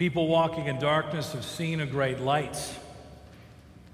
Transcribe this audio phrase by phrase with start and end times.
[0.00, 2.56] people walking in darkness have seen a great light.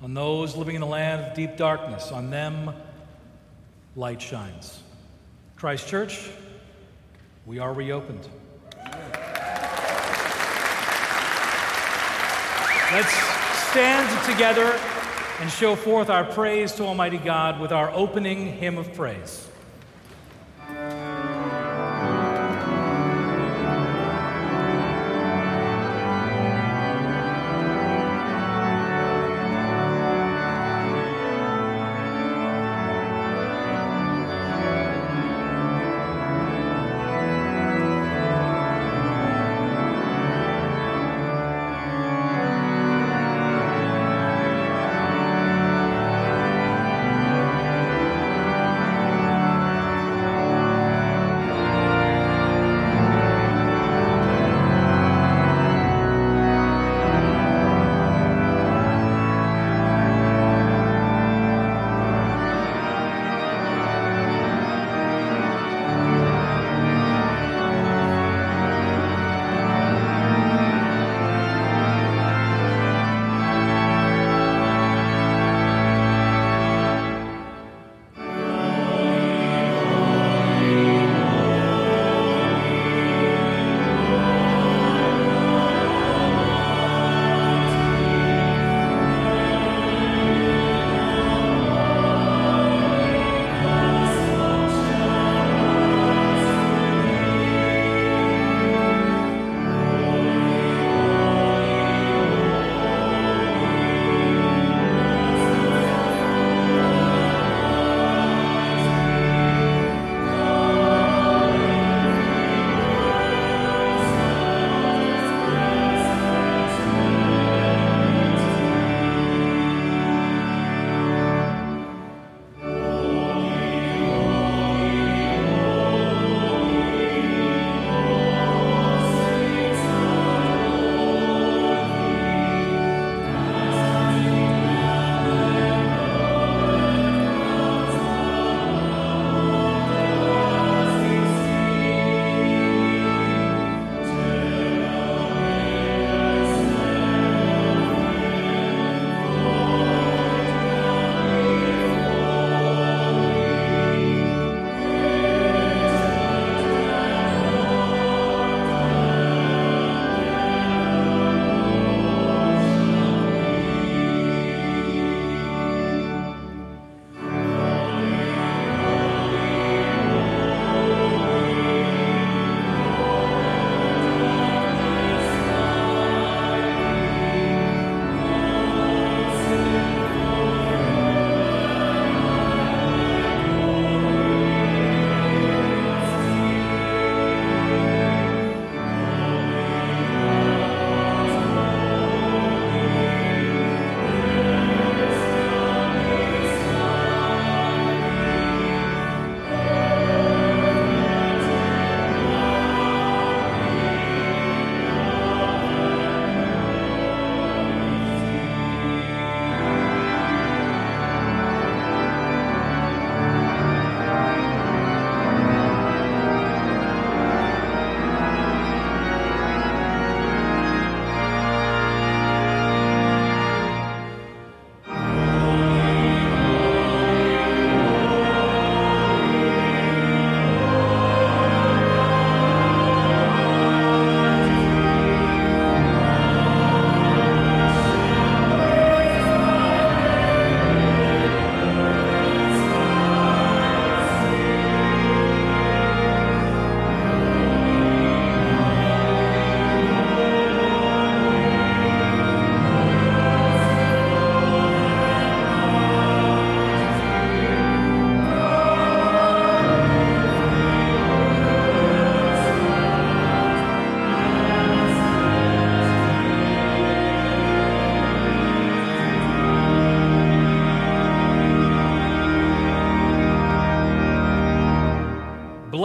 [0.05, 2.73] On those living in the land of deep darkness, on them
[3.97, 4.85] light shines.
[5.57, 6.31] Christ Church,
[7.45, 8.29] we are reopened.
[12.93, 13.13] Let's
[13.71, 14.79] stand together
[15.41, 19.49] and show forth our praise to Almighty God with our opening hymn of praise.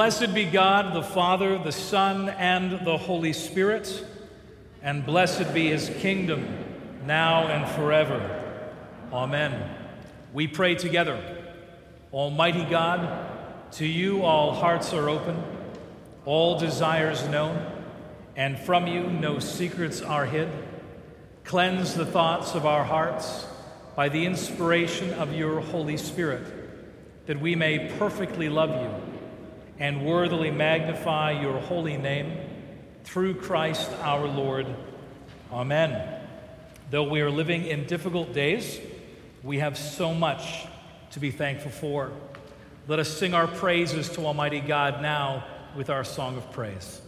[0.02, 4.04] Blessed be God, the Father, the Son, and the Holy Spirit,
[4.82, 6.66] and blessed be his kingdom,
[7.06, 8.20] now and forever.
[9.14, 9.76] Amen.
[10.34, 11.22] We pray together.
[12.12, 13.30] Almighty God,
[13.74, 15.40] to you all hearts are open,
[16.26, 17.64] all desires known.
[18.36, 20.50] and from you no secrets are hid.
[21.44, 23.46] Cleanse the thoughts of our hearts
[23.96, 29.11] by the inspiration of your Holy Spirit, that we may perfectly love you
[29.82, 32.38] and worthily magnify your holy name
[33.04, 34.68] through Christ our Lord.
[35.52, 36.22] Amen.
[36.92, 38.80] Though we are living in difficult days,
[39.42, 40.68] we have so much
[41.10, 42.12] to be thankful for.
[42.88, 45.46] Let us sing our praises to Almighty God now
[45.76, 47.02] with our song of praise.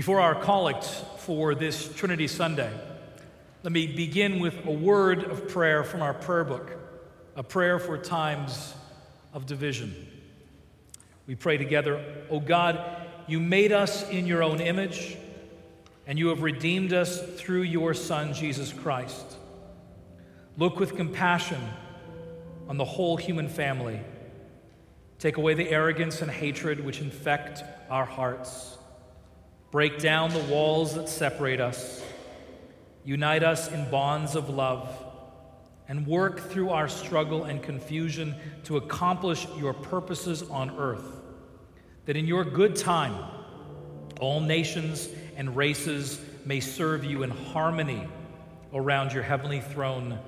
[0.00, 0.86] Before our collect
[1.18, 2.72] for this Trinity Sunday,
[3.62, 6.72] let me begin with a word of prayer from our prayer book,
[7.36, 8.72] a prayer for times
[9.34, 9.94] of division.
[11.26, 12.80] We pray together, O oh God,
[13.26, 15.18] you made us in your own image,
[16.06, 19.36] and you have redeemed us through your Son, Jesus Christ.
[20.56, 21.60] Look with compassion
[22.70, 24.00] on the whole human family.
[25.18, 28.78] Take away the arrogance and hatred which infect our hearts.
[29.70, 32.02] Break down the walls that separate us.
[33.04, 34.92] Unite us in bonds of love
[35.88, 38.34] and work through our struggle and confusion
[38.64, 41.04] to accomplish your purposes on earth.
[42.06, 43.14] That in your good time,
[44.20, 48.06] all nations and races may serve you in harmony
[48.72, 50.18] around your heavenly throne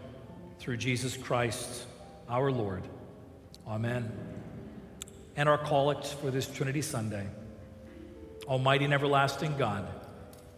[0.58, 1.86] through Jesus Christ
[2.28, 2.82] our Lord.
[3.66, 4.10] Amen.
[5.36, 7.26] And our collect for this Trinity Sunday.
[8.46, 9.88] Almighty and everlasting God,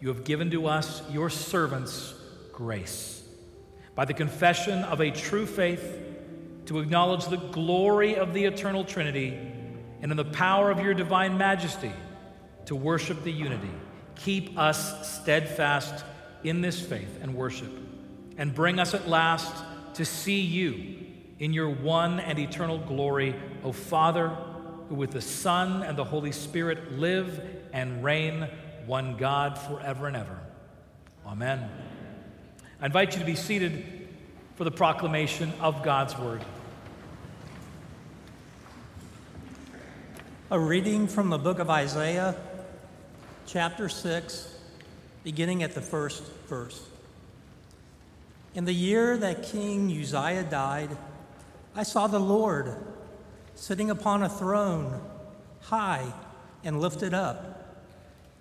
[0.00, 2.14] you have given to us, your servants,
[2.52, 3.22] grace.
[3.94, 6.00] By the confession of a true faith,
[6.66, 9.38] to acknowledge the glory of the eternal Trinity,
[10.00, 11.92] and in the power of your divine majesty,
[12.66, 13.70] to worship the unity.
[14.16, 16.04] Keep us steadfast
[16.42, 17.70] in this faith and worship,
[18.38, 19.54] and bring us at last
[19.94, 21.06] to see you
[21.38, 24.28] in your one and eternal glory, O Father,
[24.88, 28.48] who with the Son and the Holy Spirit live and reign,
[28.86, 30.38] one God forever and ever.
[31.26, 31.68] Amen.
[32.80, 34.08] I invite you to be seated
[34.54, 36.44] for the proclamation of God's word.
[40.52, 42.36] A reading from the book of Isaiah,
[43.44, 44.56] chapter 6,
[45.24, 46.80] beginning at the first verse.
[48.54, 50.96] In the year that King Uzziah died,
[51.74, 52.76] I saw the Lord
[53.56, 55.02] sitting upon a throne,
[55.62, 56.12] high
[56.62, 57.53] and lifted up,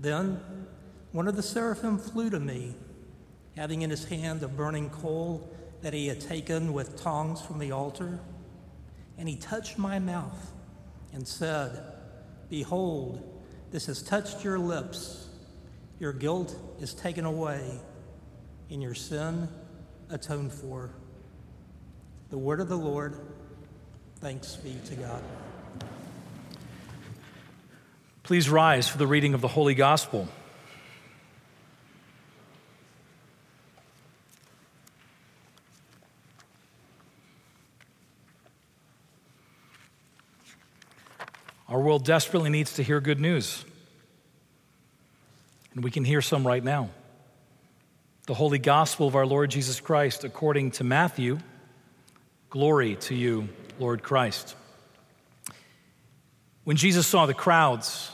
[0.00, 0.40] Then
[1.12, 2.74] one of the seraphim flew to me,
[3.54, 7.72] having in his hand a burning coal that he had taken with tongs from the
[7.72, 8.18] altar,
[9.18, 10.52] and he touched my mouth
[11.12, 11.82] and said,
[12.48, 15.28] Behold, this has touched your lips.
[15.98, 17.78] Your guilt is taken away,
[18.70, 19.48] and your sin
[20.08, 20.90] atoned for.
[22.30, 23.20] The word of the Lord.
[24.20, 25.22] Thanks be to God.
[28.30, 30.28] Please rise for the reading of the Holy Gospel.
[41.68, 43.64] Our world desperately needs to hear good news.
[45.74, 46.90] And we can hear some right now.
[48.28, 51.40] The Holy Gospel of our Lord Jesus Christ, according to Matthew.
[52.48, 53.48] Glory to you,
[53.80, 54.54] Lord Christ.
[56.62, 58.12] When Jesus saw the crowds,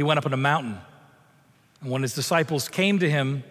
[0.00, 0.78] he went up on a mountain.
[1.80, 3.44] And when his disciples came to him,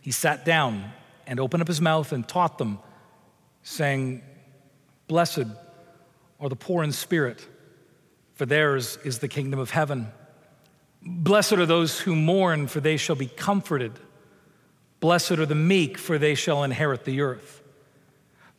[0.00, 0.92] he sat down
[1.26, 2.80] and opened up his mouth and taught them,
[3.62, 4.22] saying,
[5.06, 5.46] Blessed
[6.40, 7.46] are the poor in spirit
[8.38, 10.12] for theirs is the kingdom of heaven.
[11.02, 13.90] Blessed are those who mourn, for they shall be comforted.
[15.00, 17.62] Blessed are the meek, for they shall inherit the earth.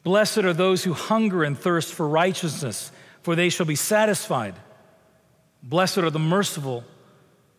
[0.04, 4.56] Blessed are those who hunger and thirst for righteousness, for they shall be satisfied.
[5.64, 6.84] Blessed are the merciful,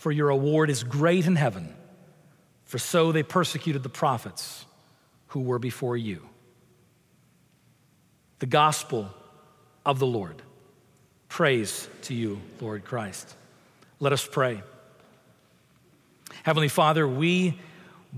[0.00, 1.74] for your reward is great in heaven,
[2.64, 4.64] for so they persecuted the prophets
[5.26, 6.26] who were before you.
[8.38, 9.10] The gospel
[9.84, 10.40] of the Lord.
[11.28, 13.36] Praise to you, Lord Christ.
[13.98, 14.62] Let us pray.
[16.44, 17.60] Heavenly Father, we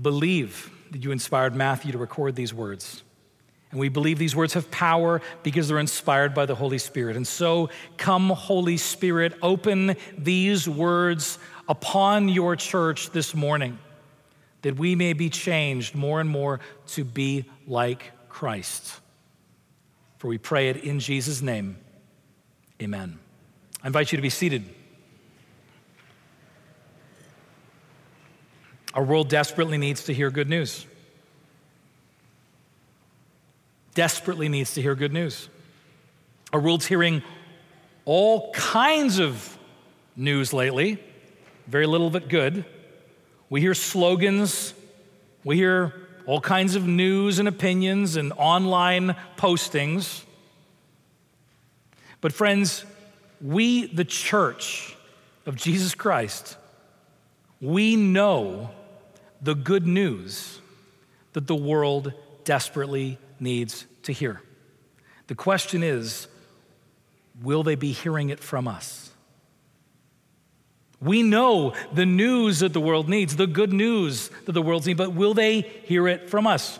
[0.01, 3.03] believe that you inspired Matthew to record these words.
[3.71, 7.17] And we believe these words have power because they're inspired by the Holy Spirit.
[7.17, 13.79] And so, come, Holy Spirit, open these words upon your church this morning
[14.63, 18.99] that we may be changed more and more to be like Christ.
[20.17, 21.77] For we pray it in Jesus' name.
[22.81, 23.19] Amen.
[23.83, 24.63] I invite you to be seated.
[28.93, 30.85] Our world desperately needs to hear good news.
[33.95, 35.49] Desperately needs to hear good news.
[36.51, 37.23] Our world's hearing
[38.05, 39.57] all kinds of
[40.15, 41.03] news lately,
[41.67, 42.65] very little of it good.
[43.49, 44.73] We hear slogans,
[45.43, 45.93] we hear
[46.25, 50.23] all kinds of news and opinions and online postings.
[52.21, 52.85] But, friends,
[53.41, 54.95] we, the church
[55.45, 56.57] of Jesus Christ,
[57.59, 58.71] we know
[59.41, 60.61] the good news
[61.33, 62.13] that the world
[62.45, 64.41] desperately needs to hear.
[65.27, 66.27] The question is
[67.41, 69.12] will they be hearing it from us?
[71.03, 74.97] We know the news that the world needs, the good news that the world needs,
[74.97, 76.79] but will they hear it from us?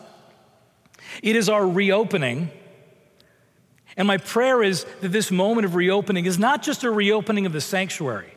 [1.22, 2.50] It is our reopening.
[3.98, 7.54] And my prayer is that this moment of reopening is not just a reopening of
[7.54, 8.34] the sanctuary,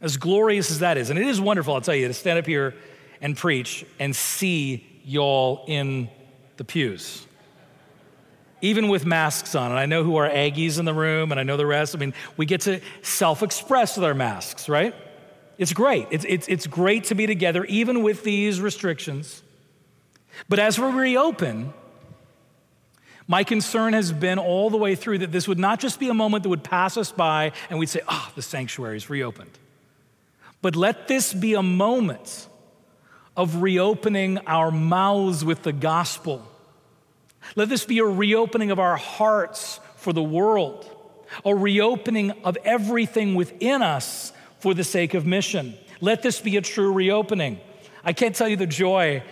[0.00, 1.10] as glorious as that is.
[1.10, 2.74] And it is wonderful, I'll tell you, to stand up here
[3.20, 6.08] and preach and see y'all in
[6.58, 7.25] the pews
[8.66, 9.70] even with masks on.
[9.70, 11.94] And I know who are Aggies in the room, and I know the rest.
[11.94, 14.94] I mean, we get to self express with our masks, right?
[15.58, 16.08] It's great.
[16.10, 19.42] It's, it's, it's great to be together, even with these restrictions.
[20.48, 21.72] But as we reopen,
[23.26, 26.14] my concern has been all the way through that this would not just be a
[26.14, 29.58] moment that would pass us by and we'd say, oh, the sanctuary is reopened.
[30.60, 32.48] But let this be a moment
[33.36, 36.46] of reopening our mouths with the gospel
[37.54, 40.90] let this be a reopening of our hearts for the world,
[41.44, 45.74] a reopening of everything within us for the sake of mission.
[46.00, 47.60] Let this be a true reopening.
[48.04, 49.22] I can't tell you the joy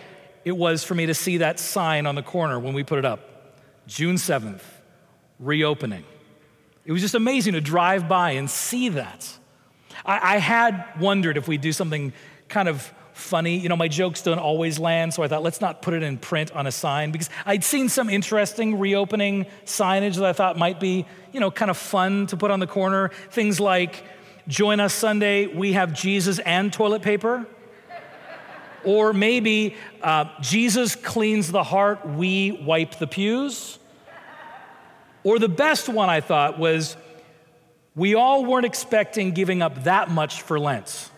[0.43, 3.05] it was for me to see that sign on the corner when we put it
[3.05, 3.19] up
[3.87, 4.61] June 7th,
[5.39, 6.03] reopening.
[6.85, 9.37] It was just amazing to drive by and see that.
[10.05, 12.13] I, I had wondered if we'd do something
[12.47, 13.57] kind of funny.
[13.57, 16.17] You know, my jokes don't always land, so I thought, let's not put it in
[16.17, 20.79] print on a sign because I'd seen some interesting reopening signage that I thought might
[20.79, 23.09] be, you know, kind of fun to put on the corner.
[23.31, 24.03] Things like,
[24.47, 27.47] join us Sunday, we have Jesus and toilet paper.
[28.83, 33.79] or maybe, uh, Jesus cleans the heart, we wipe the pews.
[35.23, 36.97] Or the best one I thought was,
[37.95, 41.09] we all weren't expecting giving up that much for Lent.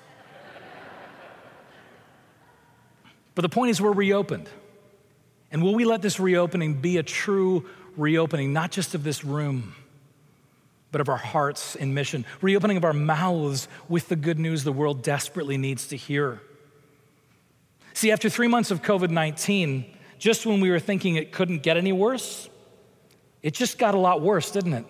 [3.37, 4.49] But the point is, we're reopened.
[5.51, 9.75] And will we let this reopening be a true reopening, not just of this room,
[10.91, 12.25] but of our hearts in mission?
[12.41, 16.41] Reopening of our mouths with the good news the world desperately needs to hear.
[17.93, 19.85] See, after three months of COVID 19,
[20.17, 22.49] just when we were thinking it couldn't get any worse,
[23.43, 24.85] it just got a lot worse, didn't it?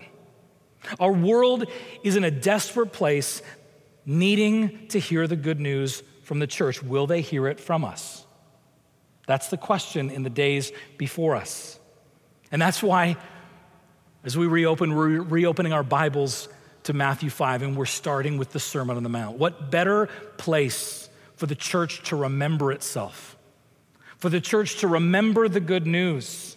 [1.01, 1.65] Our world
[2.01, 3.41] is in a desperate place,
[4.05, 6.81] needing to hear the good news from the church.
[6.81, 8.23] Will they hear it from us?
[9.27, 11.79] That's the question in the days before us.
[12.51, 13.17] And that's why,
[14.23, 16.47] as we reopen, we're reopening our Bibles
[16.83, 19.37] to Matthew 5, and we're starting with the Sermon on the Mount.
[19.37, 23.37] What better place for the church to remember itself,
[24.17, 26.55] for the church to remember the good news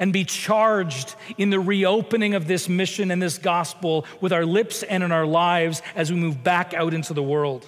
[0.00, 4.82] and be charged in the reopening of this mission and this gospel with our lips
[4.82, 7.64] and in our lives as we move back out into the world.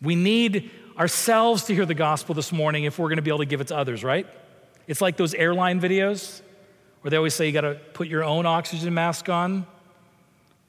[0.00, 3.38] We need ourselves to hear the gospel this morning if we're going to be able
[3.38, 4.26] to give it to others, right?
[4.86, 6.42] It's like those airline videos
[7.00, 9.66] where they always say you got to put your own oxygen mask on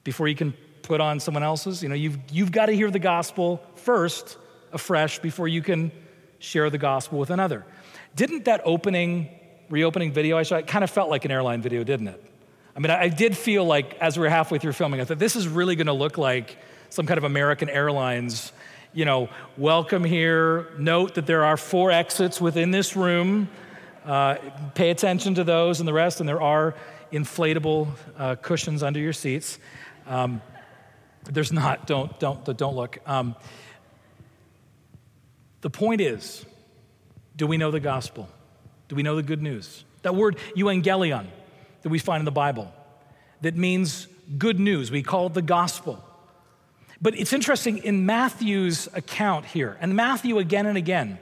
[0.03, 1.83] before you can put on someone else's.
[1.83, 4.37] You know, you've, you've got to hear the gospel first,
[4.71, 5.91] afresh, before you can
[6.39, 7.65] share the gospel with another.
[8.15, 9.29] Didn't that opening,
[9.69, 12.23] reopening video I shot, it kind of felt like an airline video, didn't it?
[12.75, 15.19] I mean, I, I did feel like as we were halfway through filming, I thought
[15.19, 16.57] this is really going to look like
[16.89, 18.51] some kind of American Airlines
[18.93, 20.67] you know, welcome here.
[20.77, 23.49] Note that there are four exits within this room.
[24.05, 24.35] Uh,
[24.75, 26.75] pay attention to those and the rest, and there are
[27.11, 29.57] inflatable uh, cushions under your seats.
[30.05, 30.41] Um,
[31.25, 31.87] there's not.
[31.87, 32.99] Don't don't don't look.
[33.07, 33.35] Um,
[35.61, 36.45] the point is,
[37.35, 38.29] do we know the gospel?
[38.89, 39.85] Do we know the good news?
[40.03, 41.25] That word euangelion
[41.81, 42.71] that we find in the Bible,
[43.41, 44.91] that means good news.
[44.91, 46.03] We call it the gospel.
[47.03, 51.19] But it's interesting in Matthew's account here, and Matthew again and again,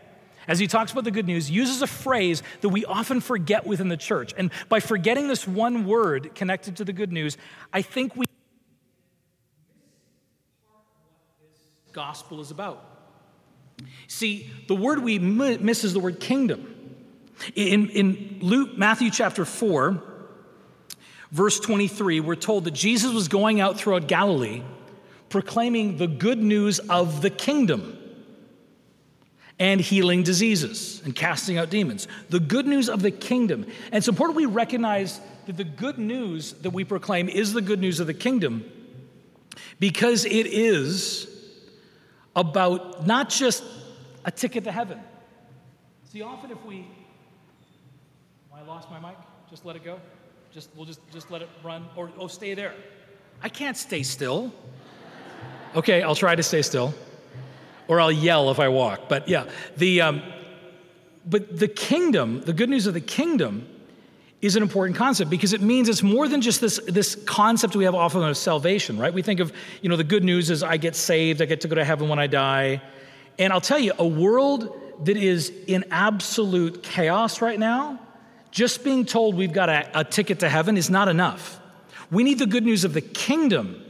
[0.47, 3.89] as he talks about the good news, uses a phrase that we often forget within
[3.89, 4.31] the church.
[4.37, 7.35] And by forgetting this one word connected to the good news,
[7.73, 8.25] I think we
[11.93, 12.85] gospel is about.
[14.07, 16.95] See, the word we miss is the word kingdom.
[17.55, 20.01] In, in Luke, Matthew chapter 4,
[21.31, 24.61] verse 23, we're told that Jesus was going out throughout Galilee
[25.31, 27.97] proclaiming the good news of the kingdom.
[29.59, 32.07] and healing diseases and casting out demons.
[32.29, 33.63] The good news of the kingdom.
[33.63, 37.79] And it's important we recognize that the good news that we proclaim is the good
[37.79, 38.65] news of the kingdom
[39.79, 41.27] because it is
[42.35, 43.63] about not just
[44.25, 44.99] a ticket to heaven.
[46.11, 46.87] See, often if we.
[48.51, 49.17] I lost my mic?
[49.49, 49.99] Just let it go?
[50.51, 52.73] Just we'll just just let it run or oh stay there.
[53.43, 54.51] I can't stay still.
[55.75, 56.93] Okay, I'll try to stay still
[57.91, 59.09] or I'll yell if I walk.
[59.09, 60.23] But yeah, the, um,
[61.25, 63.67] but the kingdom, the good news of the kingdom,
[64.41, 67.83] is an important concept because it means it's more than just this, this concept we
[67.83, 69.13] have often of salvation, right?
[69.13, 71.67] We think of, you know, the good news is I get saved, I get to
[71.67, 72.81] go to heaven when I die.
[73.37, 77.99] And I'll tell you, a world that is in absolute chaos right now,
[78.51, 81.59] just being told we've got a, a ticket to heaven is not enough.
[82.09, 83.83] We need the good news of the kingdom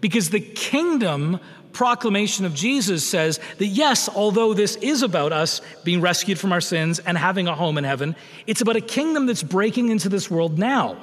[0.00, 1.40] because the kingdom
[1.72, 6.60] proclamation of Jesus says that yes, although this is about us being rescued from our
[6.60, 10.30] sins and having a home in heaven, it's about a kingdom that's breaking into this
[10.30, 10.96] world now.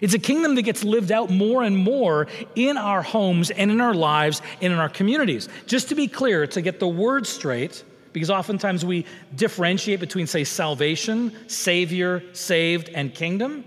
[0.00, 3.80] It's a kingdom that gets lived out more and more in our homes and in
[3.80, 5.48] our lives and in our communities.
[5.66, 9.04] Just to be clear, to get the word straight, because oftentimes we
[9.34, 13.64] differentiate between, say, salvation, Savior, saved, and kingdom.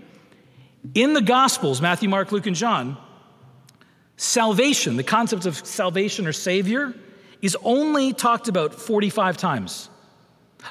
[0.94, 2.96] In the Gospels, Matthew, Mark, Luke, and John,
[4.20, 6.92] Salvation, the concept of salvation or savior,
[7.40, 9.88] is only talked about 45 times.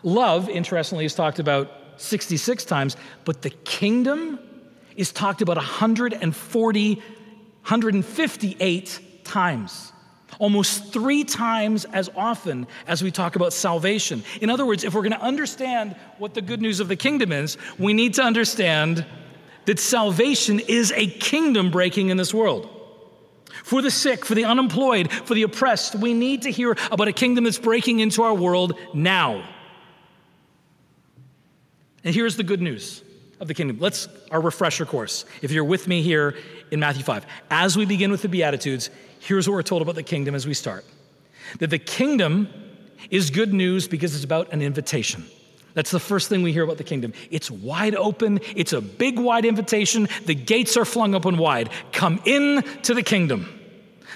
[0.04, 4.38] Love, interestingly, is talked about 66 times, but the kingdom
[4.96, 9.94] is talked about 140, 158 times.
[10.38, 14.22] Almost three times as often as we talk about salvation.
[14.42, 17.32] In other words, if we're going to understand what the good news of the kingdom
[17.32, 19.08] is, we need to understand
[19.66, 22.76] that salvation is a kingdom breaking in this world
[23.64, 25.96] for the sick, for the unemployed, for the oppressed.
[25.96, 29.48] We need to hear about a kingdom that's breaking into our world now.
[32.04, 33.04] And here's the good news
[33.40, 33.78] of the kingdom.
[33.80, 35.26] Let's our refresher course.
[35.42, 36.36] If you're with me here
[36.72, 40.04] in Matthew 5, as we begin with the beatitudes, here's what we're told about the
[40.04, 40.86] kingdom as we start.
[41.60, 42.48] That the kingdom
[43.10, 45.26] is good news because it's about an invitation.
[45.74, 47.14] That's the first thing we hear about the kingdom.
[47.30, 50.08] It's wide open, it's a big, wide invitation.
[50.26, 51.70] The gates are flung open wide.
[51.92, 53.48] Come in to the kingdom.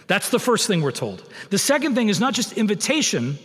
[0.08, 1.28] That's the first thing we're told.
[1.50, 3.38] The second thing is not just invitation,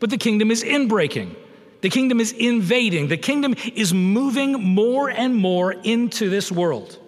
[0.00, 1.34] but the kingdom is inbreaking.
[1.80, 3.08] The kingdom is invading.
[3.08, 6.98] The kingdom is moving more and more into this world.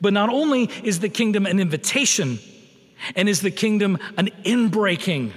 [0.00, 2.38] But not only is the kingdom an invitation
[3.16, 5.32] and is the kingdom an inbreaking,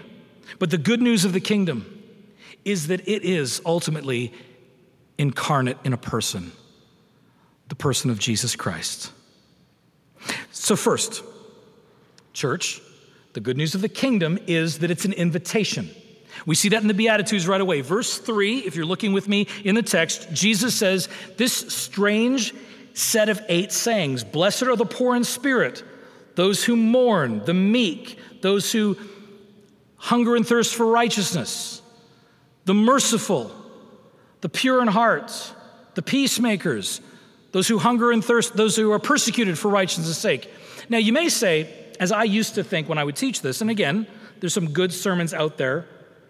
[0.60, 1.91] but the good news of the kingdom
[2.66, 4.34] is that it is ultimately
[5.18, 6.52] incarnate in a person,
[7.70, 9.12] the person of Jesus Christ.
[10.52, 11.24] So, first,
[12.34, 12.82] church,
[13.34, 15.90] the good news of the kingdom is that it's an invitation.
[16.46, 17.82] We see that in the Beatitudes right away.
[17.82, 22.54] Verse 3, if you're looking with me in the text, Jesus says this strange
[22.94, 25.84] set of eight sayings Blessed are the poor in spirit,
[26.36, 28.98] those who mourn, the meek, those who
[29.98, 31.81] hunger and thirst for righteousness
[32.66, 33.52] the merciful,
[34.42, 35.54] the pure in heart,
[35.96, 37.02] the peacemakers,
[37.52, 40.50] those who hunger and thirst, those who are persecuted for righteousness' sake.
[40.90, 43.70] Now, you may say, as I used to think when I would teach this, and
[43.70, 44.08] again,
[44.40, 45.86] there's some good sermons out there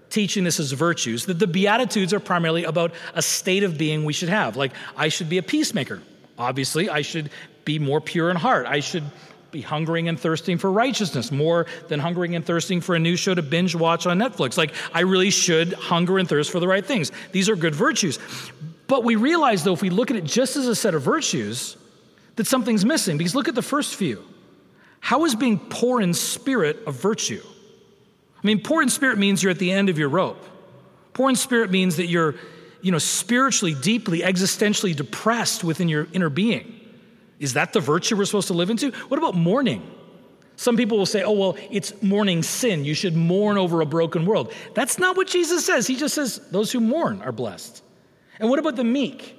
[0.10, 4.14] teaching this as virtues, that the Beatitudes are primarily about a state of being we
[4.14, 4.58] should have.
[4.58, 6.02] Like, I should be a peacemaker.
[6.38, 7.30] Obviously, I should
[7.64, 8.66] be more pure in heart.
[8.66, 9.04] I should
[9.52, 13.36] be hungering and thirsting for righteousness more than hungering and thirsting for a new show
[13.36, 14.58] to binge watch on Netflix.
[14.58, 17.12] Like, I really should hunger and thirst for the right things.
[17.32, 18.20] These are good virtues.
[18.88, 21.78] But we realize, though, if we look at it just as a set of virtues,
[22.36, 23.18] that something's missing.
[23.18, 24.24] Because look at the first few.
[25.00, 27.42] How is being poor in spirit a virtue?
[28.44, 30.44] I mean, poor in spirit means you're at the end of your rope.
[31.14, 32.36] Poor in spirit means that you're,
[32.82, 36.81] you know, spiritually, deeply, existentially depressed within your inner being.
[37.42, 38.92] Is that the virtue we're supposed to live into?
[39.10, 39.82] What about mourning?
[40.58, 42.86] Some people will say, oh, well, it's mourning sin.
[42.86, 44.54] You should mourn over a broken world.
[44.76, 45.88] That's not what Jesus says.
[45.88, 47.84] He just says those who mourn are blessed.
[48.40, 49.38] And what about the meek?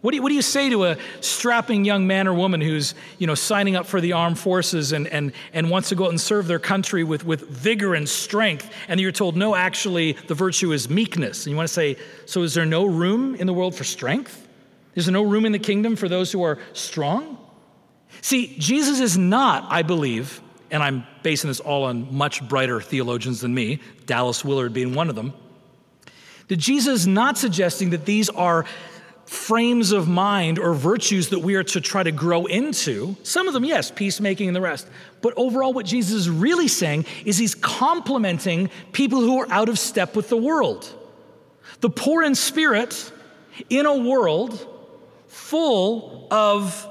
[0.00, 2.94] What do, you, what do you say to a strapping young man or woman who's
[3.18, 6.10] you know, signing up for the armed forces and, and, and wants to go out
[6.10, 10.34] and serve their country with, with vigor and strength, and you're told, no, actually, the
[10.34, 11.46] virtue is meekness?
[11.46, 14.45] And you want to say, so is there no room in the world for strength?
[14.96, 17.38] Is there no room in the kingdom for those who are strong?
[18.22, 23.42] See, Jesus is not, I believe, and I'm basing this all on much brighter theologians
[23.42, 25.34] than me, Dallas Willard being one of them,
[26.48, 28.64] that Jesus is not suggesting that these are
[29.26, 33.16] frames of mind or virtues that we are to try to grow into.
[33.22, 34.88] Some of them, yes, peacemaking and the rest.
[35.20, 39.78] But overall, what Jesus is really saying is he's complimenting people who are out of
[39.78, 40.88] step with the world.
[41.80, 43.12] The poor in spirit
[43.68, 44.74] in a world
[45.36, 46.88] full of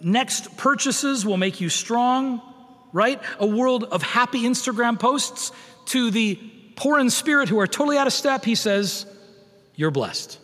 [0.00, 2.42] next purchases will make you strong,
[2.92, 3.22] right?
[3.38, 5.52] A world of happy Instagram posts.
[5.86, 6.38] To the
[6.76, 9.06] poor in spirit who are totally out of step, he says,
[9.76, 10.38] You're blessed.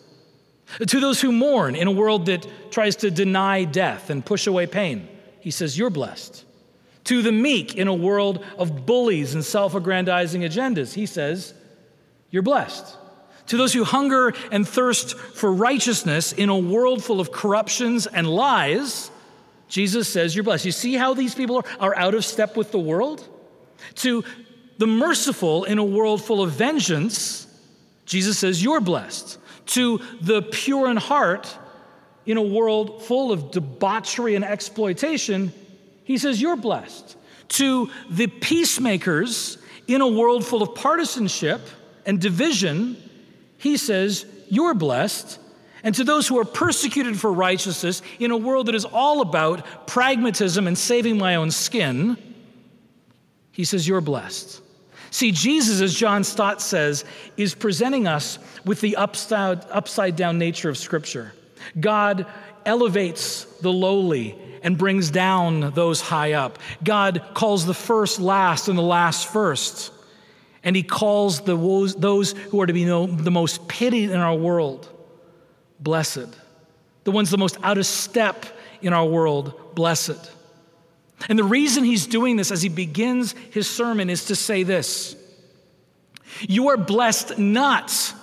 [0.87, 4.65] To those who mourn in a world that tries to deny death and push away
[4.65, 5.07] pain,
[5.41, 6.45] he says, You're blessed.
[7.05, 11.53] To the meek in a world of bullies and self aggrandizing agendas, he says,
[12.31, 12.95] You're blessed.
[13.49, 18.29] To those who hunger and thirst for righteousness in a world full of corruptions and
[18.29, 19.09] lies,
[19.67, 20.65] Jesus says, You're blessed.
[20.65, 23.27] You see how these people are, out of step with the world?
[23.95, 24.23] To
[24.77, 27.47] the merciful in a world full of vengeance,
[28.05, 29.39] Jesus says, You're blessed.
[29.67, 31.57] To the pure in heart
[32.27, 35.51] in a world full of debauchery and exploitation,
[36.03, 37.17] he says, You're blessed.
[37.49, 39.57] To the peacemakers
[39.87, 41.61] in a world full of partisanship
[42.05, 42.95] and division,
[43.59, 45.39] he says, You're blessed.
[45.83, 49.87] And to those who are persecuted for righteousness in a world that is all about
[49.87, 52.17] pragmatism and saving my own skin,
[53.51, 54.61] he says, You're blessed.
[55.11, 57.03] See, Jesus, as John Stott says,
[57.35, 61.33] is presenting us with the upside, upside down nature of Scripture.
[61.79, 62.25] God
[62.65, 66.59] elevates the lowly and brings down those high up.
[66.83, 69.91] God calls the first last and the last first.
[70.63, 71.55] And he calls the,
[71.97, 74.89] those who are to be the most pitied in our world
[75.79, 76.27] blessed.
[77.05, 78.45] The ones the most out of step
[78.81, 80.31] in our world, blessed.
[81.27, 85.15] And the reason he's doing this as he begins his sermon is to say this
[86.41, 88.13] You are blessed not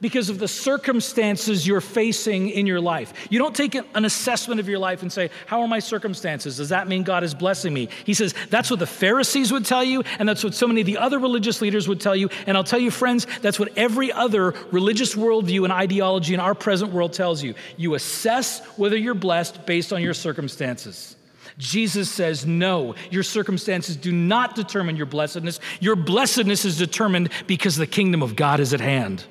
[0.00, 3.12] because of the circumstances you're facing in your life.
[3.30, 6.56] You don't take an assessment of your life and say, How are my circumstances?
[6.56, 7.88] Does that mean God is blessing me?
[8.04, 10.86] He says, That's what the Pharisees would tell you, and that's what so many of
[10.86, 12.28] the other religious leaders would tell you.
[12.46, 16.54] And I'll tell you, friends, that's what every other religious worldview and ideology in our
[16.54, 17.54] present world tells you.
[17.76, 21.16] You assess whether you're blessed based on your circumstances.
[21.58, 25.60] Jesus says, No, your circumstances do not determine your blessedness.
[25.80, 29.24] Your blessedness is determined because the kingdom of God is at hand.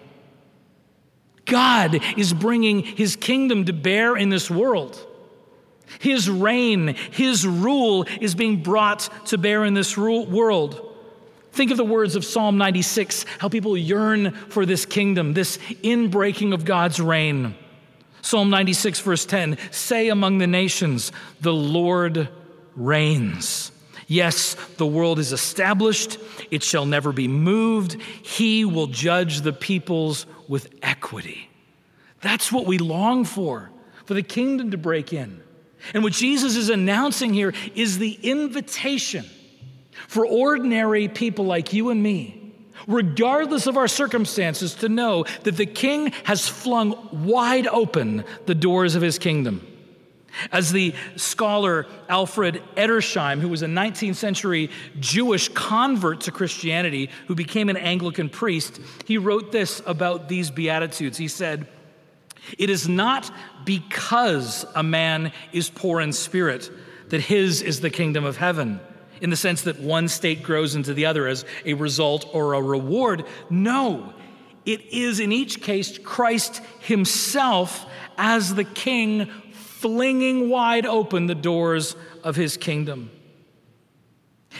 [1.49, 5.05] God is bringing his kingdom to bear in this world.
[5.99, 10.85] His reign, his rule is being brought to bear in this world.
[11.51, 16.53] Think of the words of Psalm 96, how people yearn for this kingdom, this inbreaking
[16.53, 17.55] of God's reign.
[18.21, 22.29] Psalm 96, verse 10 Say among the nations, the Lord
[22.75, 23.71] reigns.
[24.07, 26.17] Yes, the world is established,
[26.49, 28.01] it shall never be moved.
[28.01, 31.49] He will judge the peoples with equity.
[32.19, 33.69] That's what we long for,
[34.03, 35.41] for the kingdom to break in.
[35.93, 39.25] And what Jesus is announcing here is the invitation
[40.07, 42.53] for ordinary people like you and me,
[42.87, 48.95] regardless of our circumstances, to know that the king has flung wide open the doors
[48.95, 49.65] of his kingdom.
[50.51, 57.35] As the scholar Alfred Edersheim, who was a 19th century Jewish convert to Christianity, who
[57.35, 61.17] became an Anglican priest, he wrote this about these Beatitudes.
[61.17, 61.67] He said,
[62.57, 63.31] It is not
[63.65, 66.71] because a man is poor in spirit
[67.09, 68.79] that his is the kingdom of heaven,
[69.21, 72.61] in the sense that one state grows into the other as a result or a
[72.61, 73.25] reward.
[73.49, 74.13] No,
[74.65, 77.85] it is in each case Christ himself
[78.17, 79.29] as the king
[79.79, 83.09] flinging wide open the doors of his kingdom.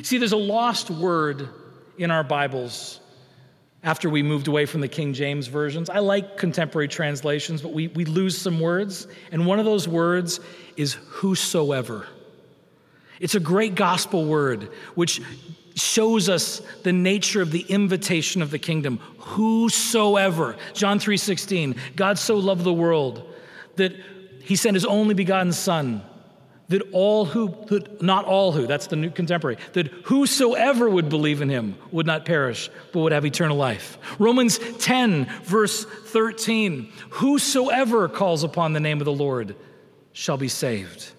[0.01, 1.49] See, there's a lost word
[1.97, 3.01] in our Bibles
[3.84, 5.89] after we moved away from the King James versions.
[5.89, 9.08] I like contemporary translations, but we, we lose some words.
[9.32, 10.39] And one of those words
[10.77, 12.08] is whosoever.
[13.19, 15.21] It's a great gospel word which
[15.75, 18.99] shows us the nature of the invitation of the kingdom.
[19.17, 20.55] Whosoever.
[20.73, 21.75] John 3:16.
[21.95, 23.34] God so loved the world
[23.75, 23.93] that
[24.49, 26.01] he sent his only begotten Son,
[26.69, 31.43] that all who, that not all who, that's the new contemporary, that whosoever would believe
[31.43, 33.99] in him would not perish, but would have eternal life.
[34.17, 39.55] Romans 10, verse 13 Whosoever calls upon the name of the Lord
[40.13, 41.12] shall be saved.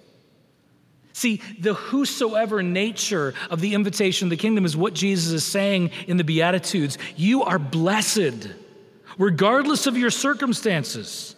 [1.13, 5.93] See, the whosoever nature of the invitation of the kingdom is what Jesus is saying
[6.09, 6.99] in the Beatitudes.
[7.15, 8.49] You are blessed,
[9.19, 11.37] regardless of your circumstances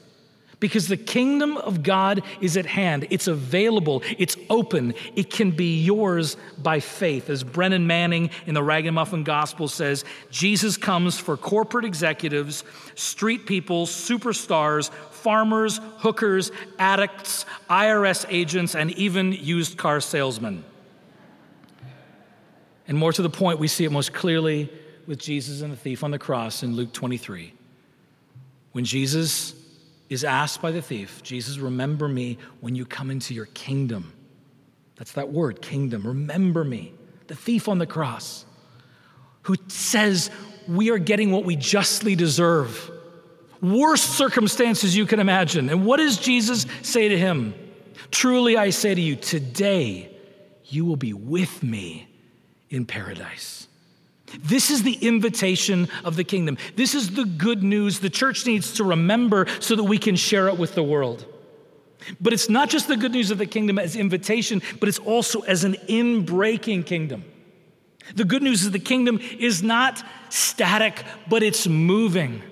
[0.63, 3.09] because the kingdom of God is at hand.
[3.11, 7.29] It's available, it's open, it can be yours by faith.
[7.29, 12.63] As Brennan Manning in the Ragamuffin Gospel says, Jesus comes for corporate executives,
[12.95, 20.63] street people, superstars, farmers, hookers, addicts, IRS agents, and even used car salesmen.
[22.87, 24.71] And more to the point, we see it most clearly
[25.09, 27.53] with Jesus and the thief on the cross in Luke 23.
[28.71, 29.55] When Jesus
[30.13, 34.13] is asked by the thief, Jesus, remember me when you come into your kingdom.
[34.97, 36.07] That's that word, kingdom.
[36.07, 36.93] Remember me.
[37.29, 38.45] The thief on the cross
[39.43, 40.31] who says,
[40.69, 42.91] We are getting what we justly deserve.
[43.61, 45.71] Worst circumstances you can imagine.
[45.71, 47.55] And what does Jesus say to him?
[48.11, 50.15] Truly I say to you, today
[50.67, 52.09] you will be with me
[52.71, 53.69] in paradise.
[54.41, 56.59] This is the invitation of the kingdom.
[56.77, 60.49] This is the good news the church needs to remember so that we can share
[60.49, 61.27] it with the world.
[62.21, 65.41] But it's not just the good news of the kingdom as invitation, but it's also
[65.41, 67.25] as an in-breaking kingdom.
[68.15, 72.43] The good news of the kingdom is not static, but it's moving.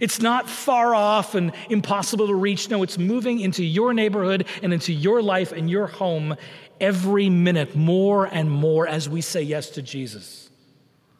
[0.00, 2.68] It's not far off and impossible to reach.
[2.70, 6.36] No, it's moving into your neighborhood and into your life and your home
[6.80, 10.39] every minute, more and more as we say yes to Jesus.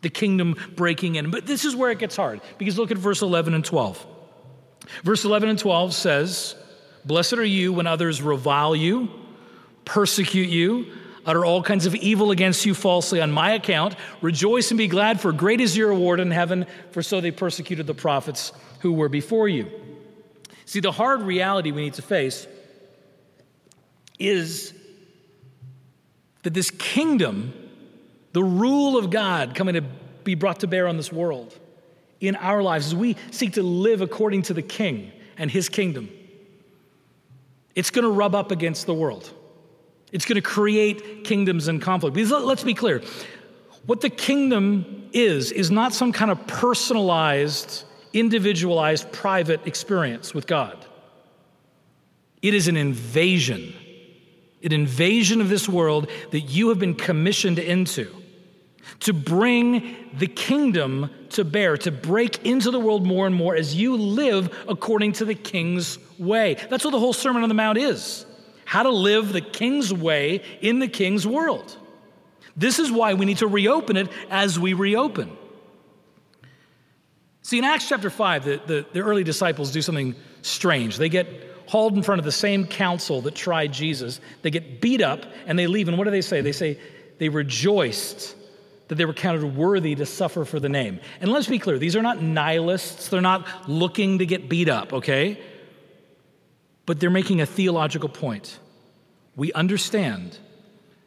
[0.03, 1.31] The kingdom breaking in.
[1.31, 4.07] But this is where it gets hard because look at verse 11 and 12.
[5.05, 6.55] Verse 11 and 12 says,
[7.05, 9.09] Blessed are you when others revile you,
[9.85, 10.87] persecute you,
[11.25, 13.95] utter all kinds of evil against you falsely on my account.
[14.21, 17.87] Rejoice and be glad, for great is your reward in heaven, for so they persecuted
[17.87, 19.71] the prophets who were before you.
[20.65, 22.47] See, the hard reality we need to face
[24.19, 24.75] is
[26.43, 27.53] that this kingdom,
[28.33, 29.83] the rule of God coming to
[30.25, 31.59] be brought to bear on this world,
[32.21, 36.11] in our lives, as we seek to live according to the king and his kingdom,
[37.75, 39.33] it's going to rub up against the world.
[40.13, 42.15] It's going to create kingdoms and conflict.
[42.15, 43.01] Because let's be clear
[43.87, 50.85] what the kingdom is, is not some kind of personalized, individualized, private experience with God.
[52.43, 53.73] It is an invasion,
[54.63, 58.15] an invasion of this world that you have been commissioned into
[59.01, 63.75] to bring the kingdom to bear, to break into the world more and more as
[63.75, 66.57] you live according to the king's way.
[66.69, 68.27] That's what the whole Sermon on the Mount is
[68.71, 71.77] how to live the king's way in the king's world.
[72.57, 75.37] This is why we need to reopen it as we reopen.
[77.43, 80.99] See, in Acts chapter 5, the, the, the, early disciples do something strange.
[80.99, 81.27] They get
[81.67, 84.21] hauled in front of the same council that tried Jesus.
[84.43, 85.89] They get beat up and they leave.
[85.89, 86.41] And what do they say?
[86.41, 86.79] They say
[87.19, 88.37] they rejoiced
[88.91, 91.01] that they were counted worthy to suffer for the name.
[91.23, 93.09] And let's be clear, these are not nihilists.
[93.09, 95.39] They're not looking to get beat up, okay?
[96.91, 98.59] but they're making a theological point.
[99.37, 100.37] We understand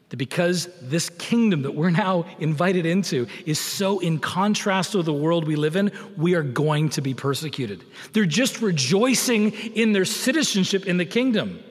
[0.08, 5.12] that because this kingdom that we're now invited into is so in contrast to the
[5.12, 7.84] world we live in, we are going to be persecuted.
[8.14, 11.62] They're just rejoicing in their citizenship in the kingdom.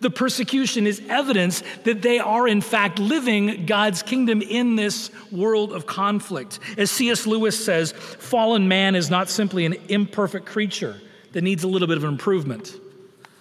[0.00, 5.72] The persecution is evidence that they are, in fact, living God's kingdom in this world
[5.72, 6.58] of conflict.
[6.76, 7.26] As C.S.
[7.26, 11.00] Lewis says, fallen man is not simply an imperfect creature
[11.32, 12.74] that needs a little bit of improvement.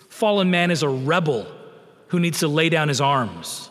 [0.09, 1.47] Fallen man is a rebel
[2.09, 3.69] who needs to lay down his arms.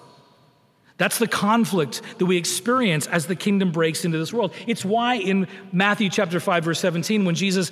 [0.96, 4.52] That's the conflict that we experience as the kingdom breaks into this world.
[4.66, 7.70] It's why in Matthew chapter 5 verse 17 when Jesus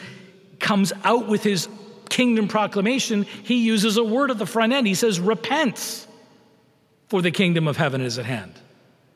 [0.58, 1.68] comes out with his
[2.12, 4.86] kingdom proclamation, he uses a word at the front end.
[4.86, 6.06] He says repent
[7.08, 8.52] for the kingdom of heaven is at hand.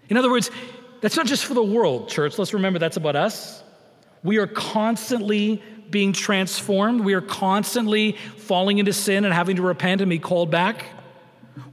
[0.08, 0.50] In other words,
[1.02, 2.38] that's not just for the world, church.
[2.38, 3.62] Let's remember that's about us.
[4.22, 7.02] We are constantly being transformed.
[7.02, 10.86] We are constantly falling into sin and having to repent and be called back.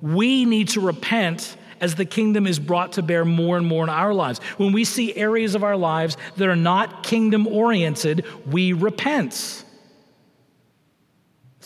[0.02, 3.90] We need to repent as the kingdom is brought to bear more and more in
[3.90, 4.40] our lives.
[4.58, 9.63] When we see areas of our lives that are not kingdom oriented, we repent.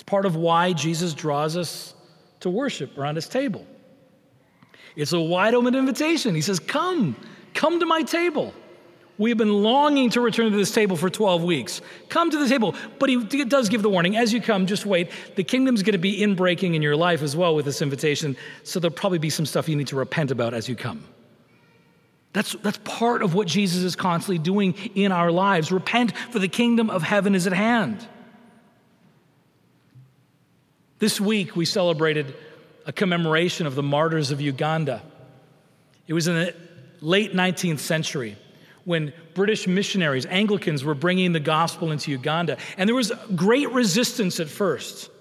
[0.08, 1.94] Part of why Jesus draws us
[2.40, 3.66] to worship around his table.
[4.96, 6.34] It's a wide open invitation.
[6.34, 7.16] He says, Come,
[7.54, 8.54] come to my table.
[9.20, 11.82] We have been longing to return to this table for 12 weeks.
[12.10, 12.76] Come to the table.
[13.00, 15.10] But he does give the warning as you come, just wait.
[15.36, 18.38] The kingdom's going to be inbreaking in your life as well with this invitation.
[18.64, 21.04] So there'll probably be some stuff you need to repent about as you come.
[22.34, 25.72] That's, that's part of what Jesus is constantly doing in our lives.
[25.72, 28.08] Repent, for the kingdom of heaven is at hand.
[31.00, 32.36] This week, we celebrated
[32.88, 35.04] a commemoration of the martyrs of Uganda.
[36.08, 36.56] It was in the
[37.02, 38.36] late 19th century
[38.84, 42.58] when British missionaries, Anglicans, were bringing the gospel into Uganda.
[42.78, 45.12] And there was great resistance at first.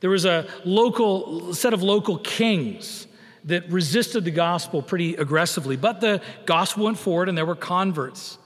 [0.00, 3.06] There was a local set of local kings
[3.44, 8.36] that resisted the gospel pretty aggressively, but the gospel went forward and there were converts.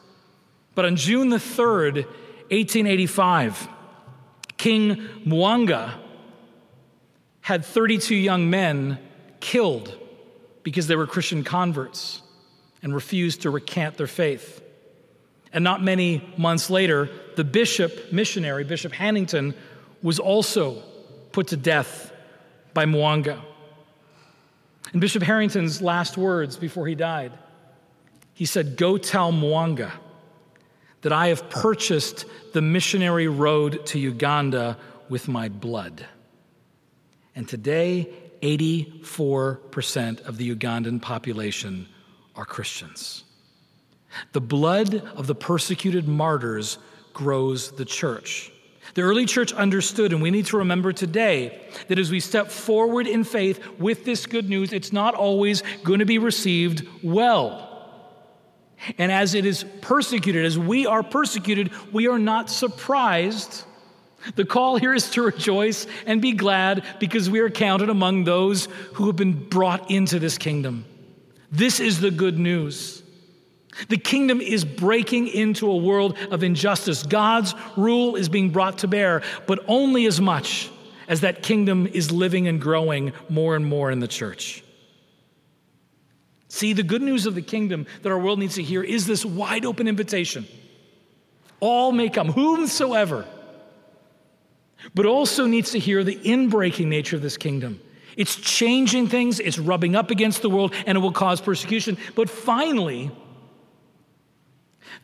[0.77, 2.05] But on June the 3rd,
[2.51, 3.69] 1885,
[4.57, 5.95] King Mwanga
[7.51, 8.97] had 32 young men
[9.41, 9.93] killed
[10.63, 12.23] because they were Christian converts
[12.81, 14.63] and refused to recant their faith.
[15.53, 19.57] And not many months later, the bishop, missionary, Bishop Hannington,
[20.01, 20.81] was also
[21.33, 22.13] put to death
[22.73, 23.41] by Mwanga.
[24.93, 27.33] And Bishop Hannington's last words before he died,
[28.33, 29.91] he said, Go tell Mwanga
[31.01, 34.79] that I have purchased the missionary road to Uganda
[35.09, 36.07] with my blood.
[37.35, 38.09] And today,
[38.43, 41.89] 84% of the Ugandan population
[42.35, 43.25] are Christians.
[44.33, 46.79] The blood of the persecuted martyrs
[47.13, 48.53] grows the church.
[48.95, 53.07] The early church understood, and we need to remember today, that as we step forward
[53.07, 57.69] in faith with this good news, it's not always going to be received well.
[58.99, 63.65] And as it is persecuted, as we are persecuted, we are not surprised.
[64.35, 68.67] The call here is to rejoice and be glad because we are counted among those
[68.95, 70.85] who have been brought into this kingdom.
[71.51, 73.03] This is the good news.
[73.89, 77.03] The kingdom is breaking into a world of injustice.
[77.03, 80.71] God's rule is being brought to bear, but only as much
[81.09, 84.63] as that kingdom is living and growing more and more in the church.
[86.49, 89.25] See, the good news of the kingdom that our world needs to hear is this
[89.25, 90.47] wide open invitation.
[91.61, 93.25] All may come, whomsoever,
[94.95, 97.81] but also needs to hear the inbreaking nature of this kingdom.
[98.17, 101.97] It's changing things, it's rubbing up against the world, and it will cause persecution.
[102.15, 103.11] But finally,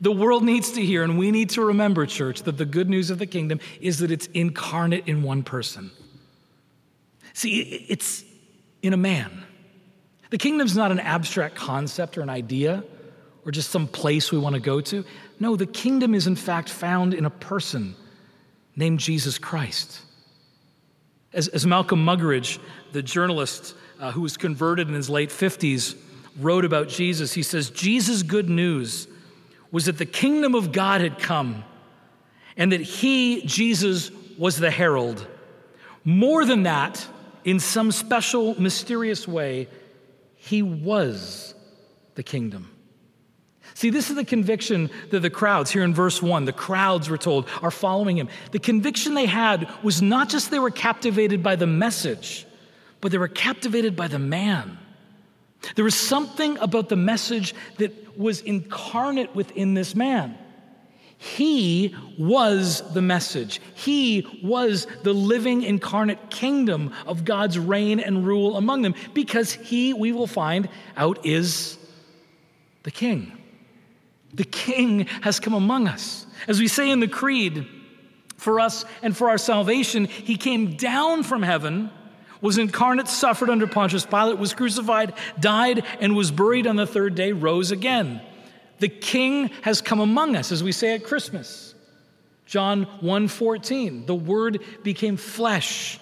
[0.00, 3.10] the world needs to hear, and we need to remember, church, that the good news
[3.10, 5.90] of the kingdom is that it's incarnate in one person.
[7.32, 8.24] See, it's
[8.82, 9.44] in a man.
[10.30, 12.84] The kingdom's not an abstract concept or an idea
[13.44, 15.04] or just some place we want to go to.
[15.38, 17.94] No, the kingdom is in fact found in a person
[18.76, 20.02] named Jesus Christ.
[21.32, 22.58] As, as Malcolm Muggeridge,
[22.92, 25.96] the journalist uh, who was converted in his late 50s,
[26.38, 29.08] wrote about Jesus, he says, Jesus' good news
[29.72, 31.64] was that the kingdom of God had come
[32.56, 35.26] and that he, Jesus, was the herald.
[36.04, 37.06] More than that,
[37.44, 39.68] in some special, mysterious way,
[40.36, 41.54] he was
[42.14, 42.75] the kingdom.
[43.76, 47.18] See, this is the conviction that the crowds, here in verse 1, the crowds were
[47.18, 48.30] told, are following him.
[48.50, 52.46] The conviction they had was not just they were captivated by the message,
[53.02, 54.78] but they were captivated by the man.
[55.74, 60.38] There was something about the message that was incarnate within this man.
[61.18, 63.60] He was the message.
[63.74, 69.92] He was the living incarnate kingdom of God's reign and rule among them because he,
[69.92, 71.76] we will find out, is
[72.82, 73.36] the king.
[74.36, 76.26] The king has come among us.
[76.46, 77.66] As we say in the Creed,
[78.36, 81.90] for us and for our salvation, he came down from heaven
[82.40, 87.14] was incarnate, suffered under Pontius Pilate, was crucified, died, and was buried on the third
[87.14, 88.20] day, rose again.
[88.78, 91.74] The king has come among us, as we say at Christmas.
[92.44, 95.98] John 1:14, the word became flesh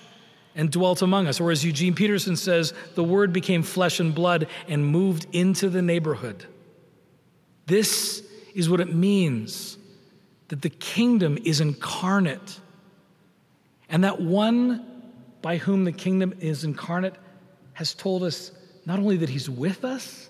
[0.56, 1.40] and dwelt among us.
[1.40, 5.82] Or as Eugene Peterson says, the word became flesh and blood and moved into the
[5.82, 6.44] neighborhood.
[7.66, 8.22] This
[8.54, 9.76] is what it means
[10.48, 12.60] that the kingdom is incarnate.
[13.88, 15.02] And that one
[15.42, 17.14] by whom the kingdom is incarnate
[17.74, 18.52] has told us
[18.86, 20.28] not only that he's with us,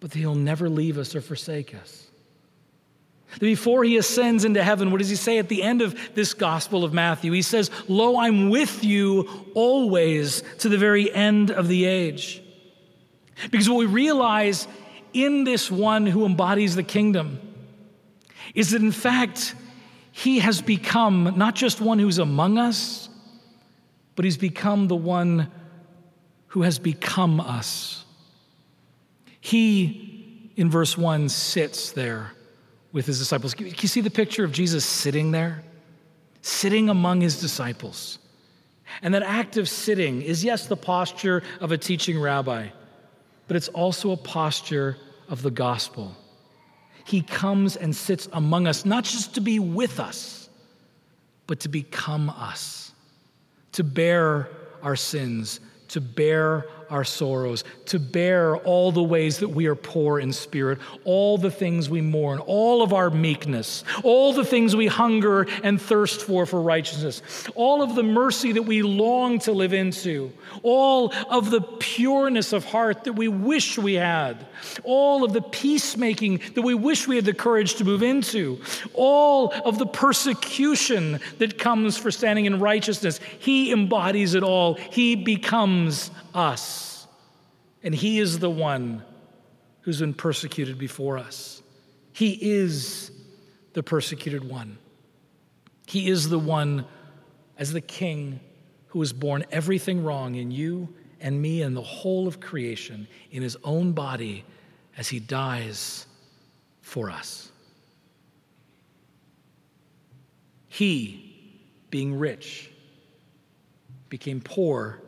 [0.00, 2.08] but that he'll never leave us or forsake us.
[3.40, 6.84] Before he ascends into heaven, what does he say at the end of this Gospel
[6.84, 7.32] of Matthew?
[7.32, 12.42] He says, Lo, I'm with you always to the very end of the age.
[13.50, 14.68] Because what we realize
[15.14, 17.40] in this one who embodies the kingdom
[18.54, 19.54] is that in fact,
[20.12, 23.08] he has become not just one who's among us,
[24.16, 25.50] but he's become the one
[26.48, 28.04] who has become us.
[29.40, 32.32] He, in verse 1, sits there
[32.92, 33.54] with his disciples.
[33.54, 35.64] Can you see the picture of Jesus sitting there?
[36.42, 38.18] Sitting among his disciples.
[39.02, 42.68] And that act of sitting is, yes, the posture of a teaching rabbi,
[43.46, 44.96] but it's also a posture
[45.28, 46.14] of the gospel.
[47.04, 50.48] He comes and sits among us, not just to be with us,
[51.46, 52.84] but to become us
[53.74, 54.48] to bear
[54.82, 60.18] our sins, to bear our sorrows, to bear all the ways that we are poor
[60.18, 64.86] in spirit, all the things we mourn, all of our meekness, all the things we
[64.86, 67.22] hunger and thirst for for righteousness,
[67.54, 70.32] all of the mercy that we long to live into,
[70.62, 74.46] all of the pureness of heart that we wish we had,
[74.82, 78.60] all of the peacemaking that we wish we had the courage to move into,
[78.94, 83.20] all of the persecution that comes for standing in righteousness.
[83.38, 84.74] He embodies it all.
[84.74, 87.06] He becomes us.
[87.82, 89.02] And He is the one
[89.82, 91.62] who's been persecuted before us.
[92.12, 93.10] He is
[93.74, 94.78] the persecuted one.
[95.86, 96.86] He is the one,
[97.58, 98.40] as the king,
[98.88, 103.42] who has borne everything wrong in you and me and the whole of creation in
[103.42, 104.44] his own body
[104.96, 106.06] as he dies
[106.80, 107.50] for us.
[110.68, 111.60] He,
[111.90, 112.70] being rich,
[114.08, 115.00] became poor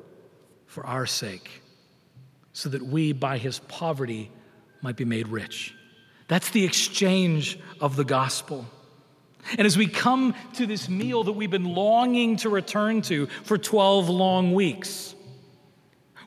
[0.77, 1.62] for our sake,
[2.53, 4.31] so that we, by his poverty,
[4.83, 5.74] might be made rich.
[6.29, 8.66] That's the exchange of the gospel.
[9.57, 13.57] And as we come to this meal that we've been longing to return to for
[13.57, 15.14] 12 long weeks,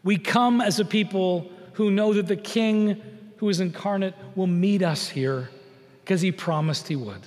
[0.04, 3.00] we come as a people who know that the King
[3.38, 5.52] who is incarnate will meet us here
[6.04, 7.22] because he promised he would.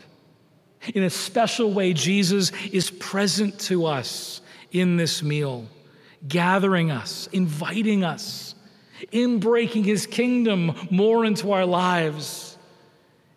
[0.92, 4.40] In a special way, Jesus is present to us
[4.72, 5.68] in this meal,
[6.26, 8.54] gathering us, inviting us,
[9.10, 12.56] in breaking his kingdom more into our lives,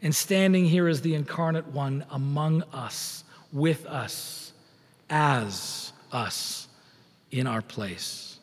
[0.01, 4.53] and standing here as the incarnate one among us, with us,
[5.09, 6.67] as us,
[7.31, 8.39] in our place.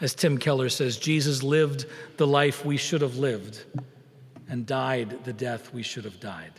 [0.00, 3.64] As Tim Keller says, Jesus lived the life we should have lived
[4.48, 6.52] and died the death we should have died.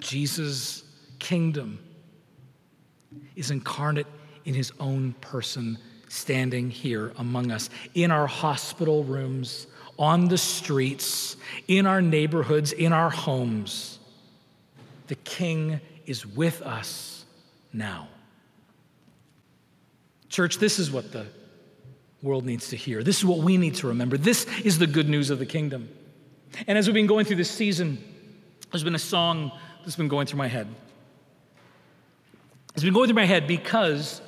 [0.00, 0.84] Jesus'
[1.18, 1.78] kingdom
[3.36, 4.06] is incarnate
[4.48, 5.76] in his own person,
[6.08, 9.66] standing here among us, in our hospital rooms,
[9.98, 11.36] on the streets,
[11.68, 13.98] in our neighborhoods, in our homes.
[15.08, 17.26] The King is with us
[17.74, 18.08] now.
[20.30, 21.26] Church, this is what the
[22.22, 23.02] world needs to hear.
[23.02, 24.16] This is what we need to remember.
[24.16, 25.90] This is the good news of the kingdom.
[26.66, 28.02] And as we've been going through this season,
[28.72, 29.52] there's been a song
[29.84, 30.68] that's been going through my head.
[32.74, 34.22] It's been going through my head because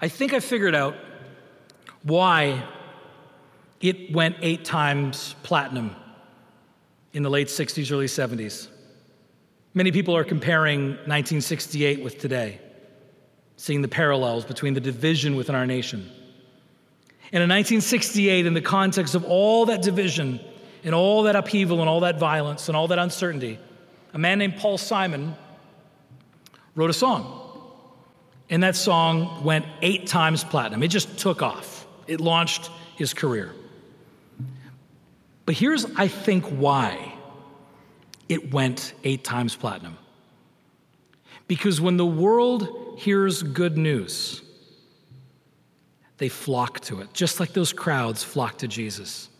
[0.00, 0.96] I think I figured out
[2.04, 2.64] why
[3.80, 5.94] it went eight times platinum
[7.12, 8.68] in the late 60s, early 70s.
[9.74, 12.60] Many people are comparing 1968 with today,
[13.56, 16.00] seeing the parallels between the division within our nation.
[17.30, 20.40] And in 1968, in the context of all that division
[20.84, 23.58] and all that upheaval and all that violence and all that uncertainty,
[24.14, 25.34] a man named Paul Simon
[26.74, 27.47] wrote a song.
[28.50, 30.82] And that song went eight times platinum.
[30.82, 33.52] It just took off, it launched his career.
[35.46, 37.14] But here's, I think, why
[38.28, 39.96] it went eight times platinum.
[41.46, 44.42] Because when the world hears good news,
[46.18, 49.30] they flock to it, just like those crowds flock to Jesus.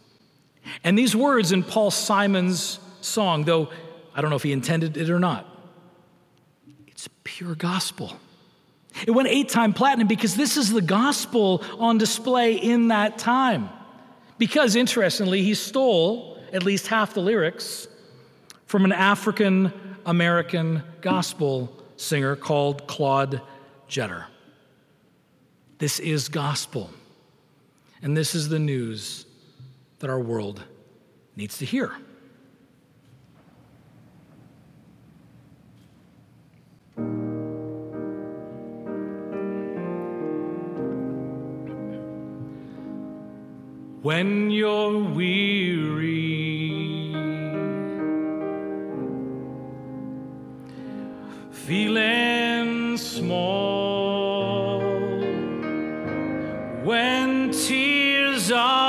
[0.84, 3.70] And these words in Paul Simon's song, though
[4.14, 5.46] I don't know if he intended it or not,
[6.86, 8.18] it's pure gospel.
[9.06, 13.70] It went eight time platinum because this is the gospel on display in that time.
[14.38, 17.88] Because, interestingly, he stole at least half the lyrics
[18.66, 19.72] from an African
[20.06, 23.42] American gospel singer called Claude
[23.88, 24.26] Jeter.
[25.78, 26.90] This is gospel.
[28.02, 29.26] And this is the news
[29.98, 30.62] that our world
[31.36, 31.92] needs to hear.
[44.02, 46.68] When you're weary,
[51.50, 54.80] feeling small,
[56.84, 58.87] when tears are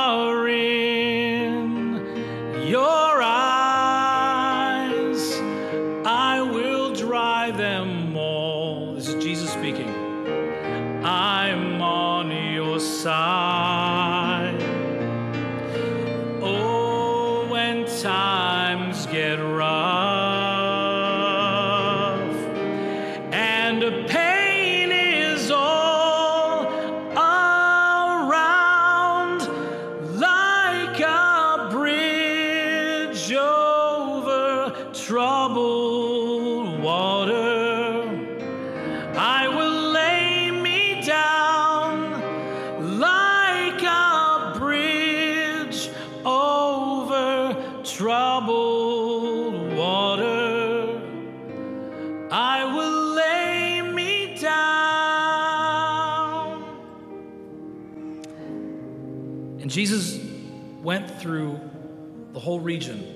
[62.60, 63.16] whole region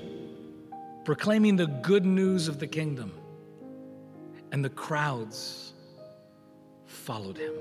[1.03, 3.11] proclaiming the good news of the kingdom,
[4.53, 5.73] and the crowds
[6.85, 7.53] followed him.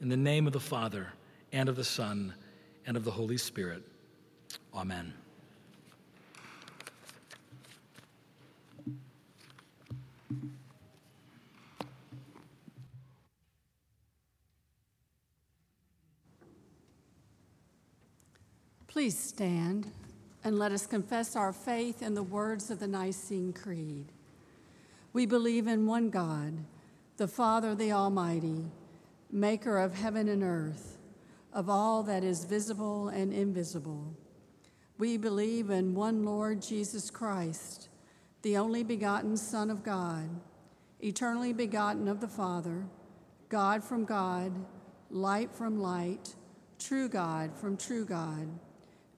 [0.00, 1.12] In the name of the Father,
[1.52, 2.34] and of the Son,
[2.86, 3.84] and of the Holy Spirit.
[4.74, 5.14] Amen.
[19.02, 19.90] Please stand
[20.44, 24.12] and let us confess our faith in the words of the Nicene Creed.
[25.12, 26.58] We believe in one God,
[27.16, 28.62] the Father, the Almighty,
[29.28, 30.98] maker of heaven and earth,
[31.52, 34.14] of all that is visible and invisible.
[34.98, 37.88] We believe in one Lord Jesus Christ,
[38.42, 40.30] the only begotten Son of God,
[41.00, 42.84] eternally begotten of the Father,
[43.48, 44.52] God from God,
[45.10, 46.36] light from light,
[46.78, 48.46] true God from true God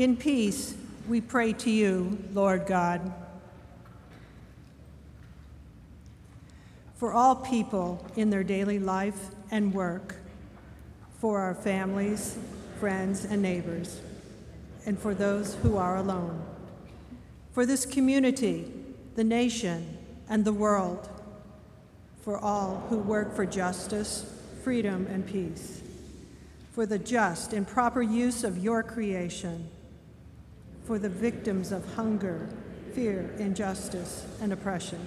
[0.00, 0.74] In peace,
[1.06, 3.12] we pray to you, Lord God.
[6.96, 10.16] For all people in their daily life and work,
[11.18, 12.38] for our families,
[12.78, 14.00] friends, and neighbors,
[14.86, 16.46] and for those who are alone.
[17.52, 18.72] For this community,
[19.16, 19.98] the nation,
[20.30, 21.10] and the world,
[22.22, 24.34] for all who work for justice,
[24.64, 25.82] freedom, and peace,
[26.72, 29.68] for the just and proper use of your creation
[30.84, 32.48] for the victims of hunger,
[32.94, 35.00] fear, injustice, and oppression.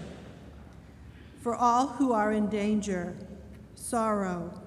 [1.42, 3.16] For all who are in danger,
[3.76, 4.62] sorrow,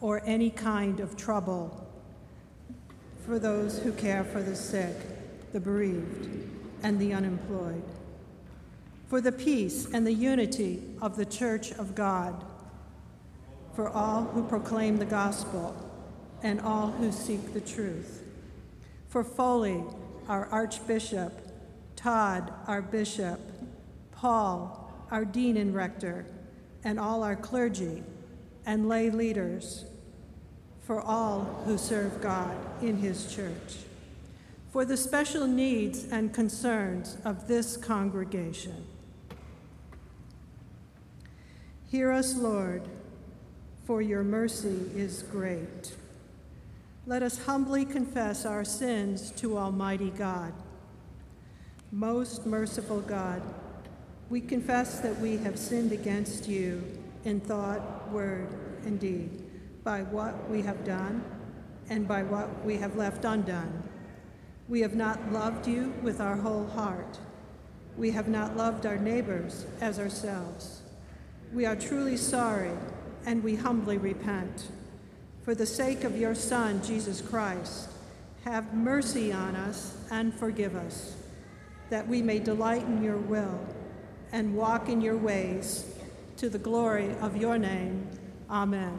[0.00, 1.86] or any kind of trouble.
[3.24, 4.96] For those who care for the sick,
[5.52, 6.28] the bereaved,
[6.82, 7.84] and the unemployed.
[9.08, 12.42] For the peace and the unity of the Church of God.
[13.74, 15.76] For all who proclaim the gospel
[16.42, 18.22] and all who seek the truth.
[19.08, 19.84] For Foley,
[20.28, 21.32] our Archbishop,
[21.96, 23.40] Todd, our Bishop,
[24.12, 26.24] Paul, our Dean and Rector,
[26.84, 28.02] and all our clergy
[28.66, 29.84] and lay leaders,
[30.80, 33.76] for all who serve God in His church,
[34.72, 38.84] for the special needs and concerns of this congregation.
[41.88, 42.88] Hear us, Lord,
[43.84, 45.94] for your mercy is great.
[47.04, 50.52] Let us humbly confess our sins to Almighty God.
[51.90, 53.42] Most merciful God,
[54.30, 56.80] we confess that we have sinned against you
[57.24, 58.46] in thought, word,
[58.84, 59.42] and deed,
[59.82, 61.24] by what we have done
[61.90, 63.82] and by what we have left undone.
[64.68, 67.18] We have not loved you with our whole heart.
[67.96, 70.82] We have not loved our neighbors as ourselves.
[71.52, 72.70] We are truly sorry
[73.26, 74.68] and we humbly repent.
[75.42, 77.88] For the sake of your Son, Jesus Christ,
[78.44, 81.16] have mercy on us and forgive us,
[81.90, 83.58] that we may delight in your will
[84.30, 85.84] and walk in your ways
[86.36, 88.06] to the glory of your name.
[88.48, 88.96] Amen.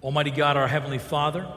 [0.00, 1.52] Almighty God, our Heavenly Father,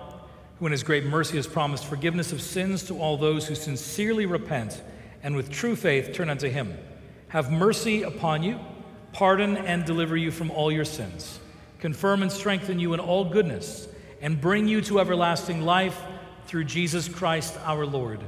[0.57, 4.25] who in His great mercy has promised forgiveness of sins to all those who sincerely
[4.25, 4.81] repent
[5.21, 6.75] and with true faith turn unto Him,
[7.27, 8.59] have mercy upon you,
[9.11, 11.39] pardon and deliver you from all your sins
[11.83, 13.89] confirm and strengthen you in all goodness,
[14.21, 16.01] and bring you to everlasting life
[16.45, 18.21] through Jesus Christ our Lord.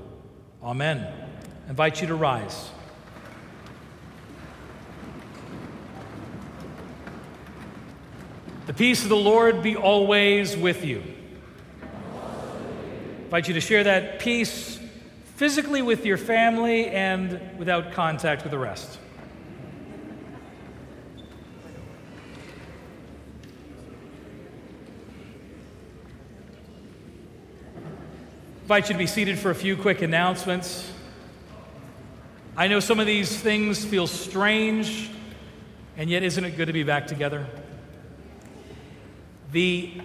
[0.62, 1.08] Amen.
[1.66, 2.70] I invite you to rise.
[8.66, 11.01] The peace of the Lord be always with you.
[11.82, 14.82] I invite you to share that peace
[15.38, 18.99] physically with your family and without contact with the rest.
[28.66, 30.91] Invite you to be seated for a few quick announcements.
[32.57, 35.11] I know some of these things feel strange,
[35.97, 37.45] and yet isn't it good to be back together?
[39.51, 40.01] The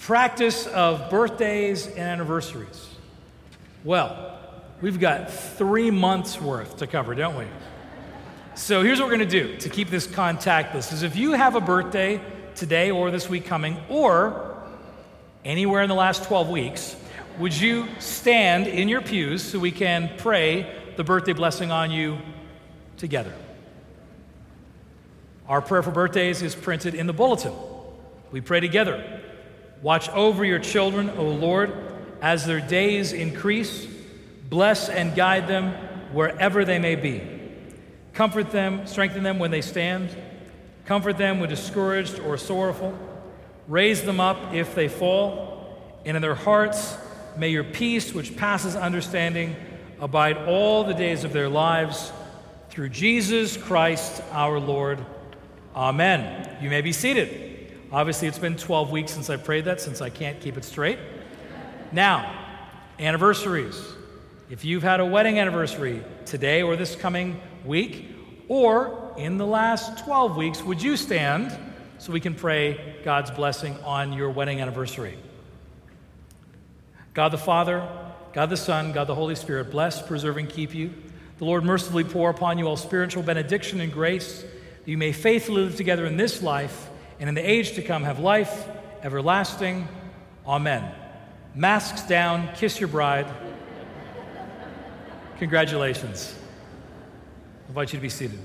[0.00, 2.88] practice of birthdays and anniversaries.
[3.84, 4.40] Well,
[4.80, 7.46] we've got three months worth to cover, don't we?
[8.56, 11.54] So here's what we're going to do to keep this contactless is if you have
[11.54, 12.20] a birthday
[12.56, 14.60] today or this week coming or
[15.44, 16.96] anywhere in the last 12 weeks,
[17.40, 22.18] would you stand in your pews so we can pray the birthday blessing on you
[22.98, 23.34] together?
[25.48, 27.54] Our prayer for birthdays is printed in the bulletin.
[28.30, 29.22] We pray together.
[29.80, 31.72] Watch over your children, O Lord,
[32.20, 33.86] as their days increase.
[34.50, 35.72] Bless and guide them
[36.12, 37.22] wherever they may be.
[38.12, 40.14] Comfort them, strengthen them when they stand.
[40.84, 42.96] Comfort them when discouraged or sorrowful.
[43.66, 46.02] Raise them up if they fall.
[46.04, 46.98] And in their hearts,
[47.40, 49.56] may your peace, which passes understanding,
[49.98, 52.12] abide all the days of their lives.
[52.68, 54.98] Through Jesus Christ our Lord.
[55.74, 56.58] Amen.
[56.60, 57.80] You may be seated.
[57.90, 60.98] Obviously, it's been 12 weeks since I prayed that, since I can't keep it straight.
[61.92, 62.30] Now,
[62.98, 63.82] anniversaries.
[64.50, 68.14] If you've had a wedding anniversary today or this coming week,
[68.48, 71.56] or in the last 12 weeks, would you stand
[71.96, 75.16] so we can pray God's blessing on your wedding anniversary?
[77.14, 77.86] God the Father,
[78.32, 80.92] God the Son, God the Holy Spirit, bless, preserve, and keep you.
[81.38, 85.62] The Lord mercifully pour upon you all spiritual benediction and grace, that you may faithfully
[85.62, 86.88] live together in this life
[87.18, 88.68] and in the age to come have life
[89.02, 89.88] everlasting.
[90.46, 90.90] Amen.
[91.54, 93.26] Masks down, kiss your bride.
[95.38, 96.34] Congratulations.
[97.66, 98.38] I invite you to be seated.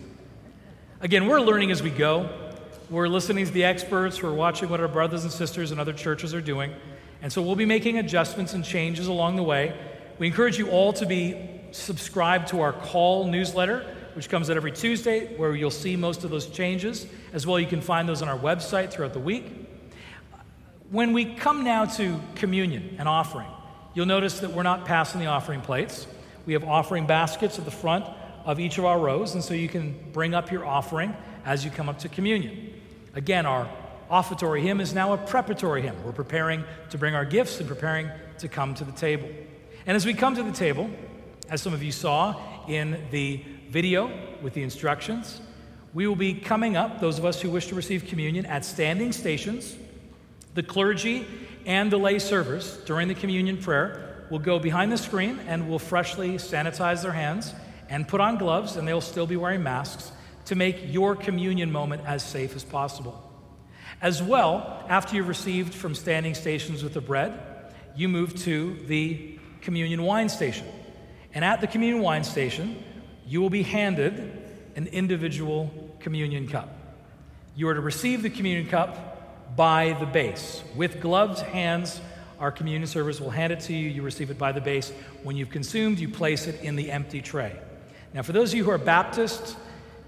[1.02, 2.30] Again, we're learning as we go.
[2.90, 6.34] We're listening to the experts, we're watching what our brothers and sisters and other churches
[6.34, 6.72] are doing.
[7.26, 9.76] And so we'll be making adjustments and changes along the way.
[10.20, 14.72] We encourage you all to be subscribed to our call newsletter which comes out every
[14.72, 17.08] Tuesday, where you'll see most of those changes.
[17.34, 19.52] As well, you can find those on our website throughout the week.
[20.92, 23.50] When we come now to communion and offering,
[23.96, 26.06] you'll notice that we're not passing the offering plates.
[26.46, 28.06] We have offering baskets at the front
[28.46, 31.72] of each of our rows, and so you can bring up your offering as you
[31.72, 32.72] come up to communion.
[33.16, 33.68] Again, our
[34.10, 35.96] offertory hymn is now a preparatory hymn.
[36.04, 39.30] We're preparing to bring our gifts and preparing to come to the table.
[39.86, 40.90] And as we come to the table,
[41.50, 42.36] as some of you saw
[42.68, 45.42] in the video with the instructions.
[45.94, 49.12] We will be coming up, those of us who wish to receive communion, at standing
[49.12, 49.76] stations.
[50.54, 51.26] The clergy
[51.66, 55.80] and the lay servers during the communion prayer will go behind the screen and will
[55.80, 57.54] freshly sanitize their hands
[57.90, 60.12] and put on gloves, and they'll still be wearing masks
[60.46, 63.25] to make your communion moment as safe as possible.
[64.06, 67.40] As well, after you've received from standing stations with the bread,
[67.96, 70.68] you move to the communion wine station.
[71.34, 72.84] And at the communion wine station,
[73.26, 74.44] you will be handed
[74.76, 76.70] an individual communion cup.
[77.56, 80.64] You are to receive the communion cup by the base.
[80.76, 82.00] With gloved hands,
[82.40, 83.90] our communion servers will hand it to you.
[83.90, 84.92] You receive it by the base.
[85.24, 87.58] When you've consumed, you place it in the empty tray.
[88.14, 89.56] Now, for those of you who are Baptists,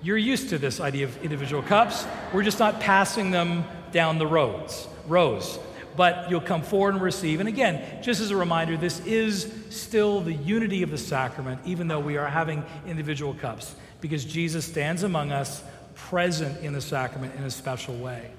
[0.04, 2.06] you're used to this idea of individual cups.
[2.32, 5.60] We're just not passing them down the roads, rows
[5.98, 7.40] but you'll come forward and receive.
[7.40, 11.88] And again, just as a reminder, this is still the unity of the sacrament, even
[11.88, 15.64] though we are having individual cups, because Jesus stands among us,
[15.96, 18.30] present in the sacrament in a special way.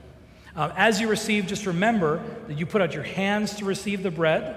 [0.54, 4.10] Um, as you receive, just remember that you put out your hands to receive the
[4.10, 4.54] bread,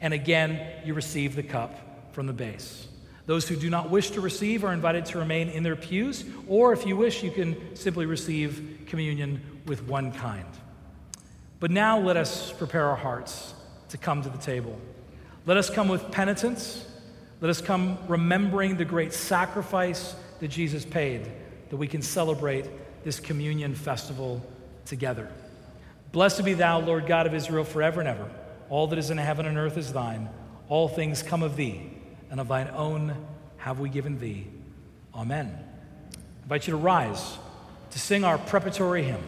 [0.00, 2.87] and again, you receive the cup from the base.
[3.28, 6.72] Those who do not wish to receive are invited to remain in their pews, or
[6.72, 10.46] if you wish, you can simply receive communion with one kind.
[11.60, 13.52] But now let us prepare our hearts
[13.90, 14.80] to come to the table.
[15.44, 16.88] Let us come with penitence.
[17.42, 21.30] Let us come remembering the great sacrifice that Jesus paid,
[21.68, 22.64] that we can celebrate
[23.04, 24.42] this communion festival
[24.86, 25.28] together.
[26.12, 28.30] Blessed be thou, Lord God of Israel, forever and ever.
[28.70, 30.30] All that is in heaven and earth is thine.
[30.70, 31.97] All things come of thee,
[32.30, 33.14] and of thine own
[33.58, 34.46] have we given thee.
[35.14, 35.56] Amen.
[36.14, 37.38] I invite you to rise
[37.90, 39.22] to sing our preparatory hymn.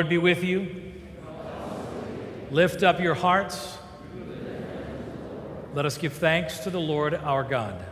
[0.00, 0.66] Lord be with you.
[2.50, 3.76] Lift up your hearts.
[5.74, 7.84] Let us give thanks to the Lord our God.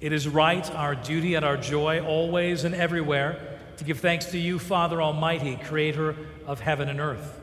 [0.00, 4.38] It is right, our duty and our joy, always and everywhere, to give thanks to
[4.38, 7.40] you, Father Almighty, creator of heaven and earth.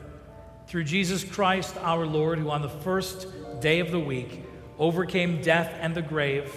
[0.66, 3.28] Through Jesus Christ our Lord, who on the first
[3.62, 4.44] day of the week
[4.78, 6.54] overcame death and the grave,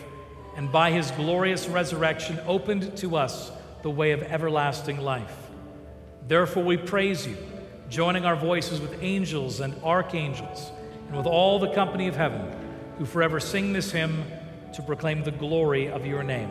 [0.58, 3.50] and by his glorious resurrection opened to us
[3.86, 5.38] the way of everlasting life.
[6.28, 7.38] Therefore, we praise you,
[7.88, 10.72] joining our voices with angels and archangels,
[11.08, 12.52] and with all the company of heaven,
[12.98, 14.24] who forever sing this hymn
[14.74, 16.50] to proclaim the glory of your name.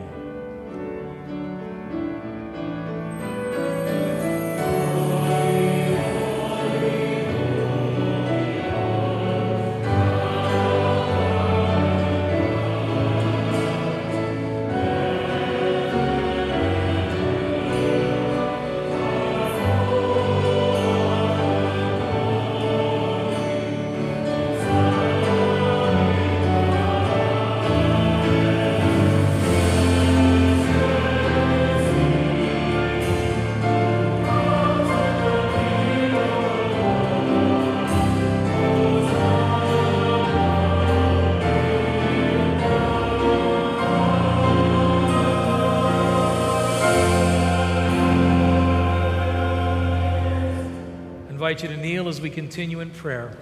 [51.45, 53.37] Invite you to kneel as we continue in prayer.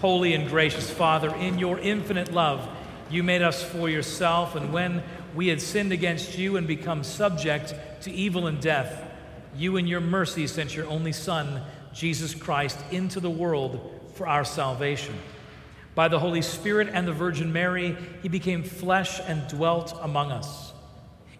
[0.00, 2.66] Holy and gracious Father, in your infinite love,
[3.10, 5.02] you made us for yourself, and when
[5.34, 9.04] we had sinned against you and become subject to evil and death,
[9.54, 11.60] you in your mercy sent your only Son,
[11.92, 15.14] Jesus Christ, into the world for our salvation.
[15.94, 20.73] By the Holy Spirit and the Virgin Mary, he became flesh and dwelt among us.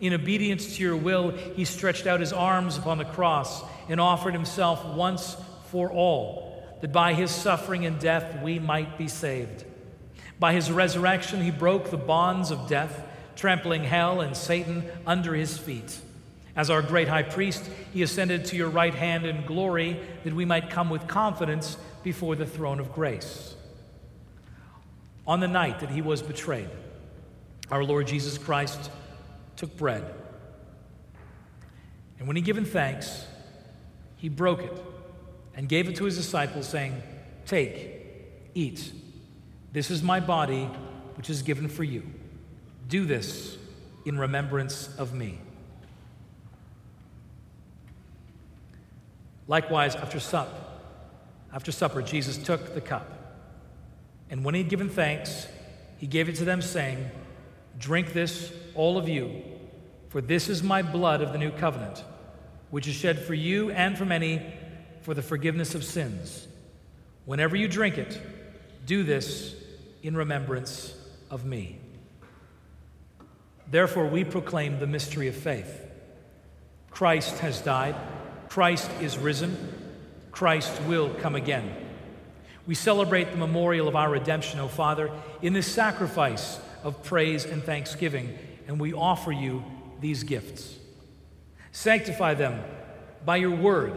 [0.01, 4.35] In obedience to your will, he stretched out his arms upon the cross and offered
[4.35, 5.37] himself once
[5.67, 9.65] for all, that by his suffering and death we might be saved.
[10.39, 15.57] By his resurrection, he broke the bonds of death, trampling hell and Satan under his
[15.57, 15.99] feet.
[16.57, 20.45] As our great high priest, he ascended to your right hand in glory, that we
[20.45, 23.55] might come with confidence before the throne of grace.
[25.27, 26.69] On the night that he was betrayed,
[27.71, 28.91] our Lord Jesus Christ
[29.57, 30.05] took bread.
[32.19, 33.27] And when he given thanks,
[34.17, 34.73] he broke it
[35.55, 37.03] and gave it to his disciples, saying,
[37.47, 38.03] Take,
[38.55, 38.93] eat.
[39.73, 40.65] This is my body,
[41.17, 42.03] which is given for you.
[42.89, 43.59] Do this
[44.05, 45.39] in remembrance of me.
[49.47, 50.57] Likewise, after supper,
[51.53, 53.11] after supper, Jesus took the cup.
[54.31, 55.47] And when he had given thanks,
[55.99, 57.11] he gave it to them, saying,
[57.79, 59.43] Drink this, all of you,
[60.09, 62.05] for this is my blood of the new covenant,
[62.71, 64.43] which is shed for you and for many
[65.03, 66.47] for the forgiveness of sins.
[67.25, 68.21] Whenever you drink it,
[68.87, 69.55] do this
[70.03, 70.95] in remembrance
[71.31, 71.79] of me.
[73.71, 75.81] Therefore, we proclaim the mystery of faith.
[76.91, 77.97] Christ has died,
[78.49, 79.57] Christ is risen,
[80.31, 81.75] Christ will come again.
[82.67, 85.11] We celebrate the memorial of our redemption, O Father,
[85.43, 89.65] in this sacrifice of praise and thanksgiving, and we offer you
[90.01, 90.77] these gifts.
[91.73, 92.63] Sanctify them
[93.25, 93.97] by your word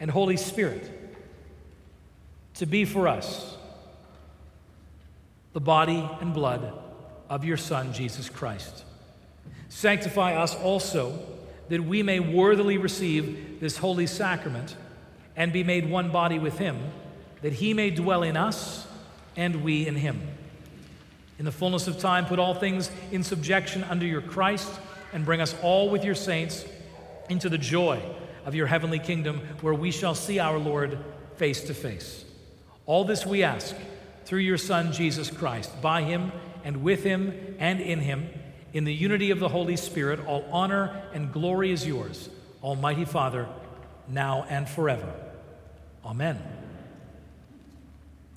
[0.00, 0.90] and Holy Spirit
[2.54, 3.56] to be for us
[5.52, 6.72] the body and blood
[7.28, 8.84] of your Son, Jesus Christ.
[9.68, 11.18] Sanctify us also
[11.68, 14.76] that we may worthily receive this holy sacrament
[15.36, 16.78] and be made one body with him,
[17.42, 18.86] that he may dwell in us
[19.36, 20.33] and we in him
[21.38, 24.70] in the fullness of time, put all things in subjection under your Christ
[25.12, 26.64] and bring us all with your saints
[27.28, 28.00] into the joy
[28.44, 30.98] of your heavenly kingdom, where we shall see our Lord
[31.36, 32.24] face to face.
[32.86, 33.74] All this we ask
[34.24, 36.32] through your Son, Jesus Christ, by him
[36.64, 38.28] and with him and in him,
[38.72, 42.28] in the unity of the Holy Spirit, all honor and glory is yours,
[42.62, 43.48] Almighty Father,
[44.08, 45.12] now and forever.
[46.04, 46.42] Amen.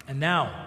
[0.07, 0.66] And now,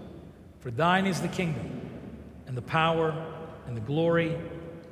[0.61, 1.89] For thine is the kingdom,
[2.47, 3.13] and the power,
[3.67, 4.37] and the glory,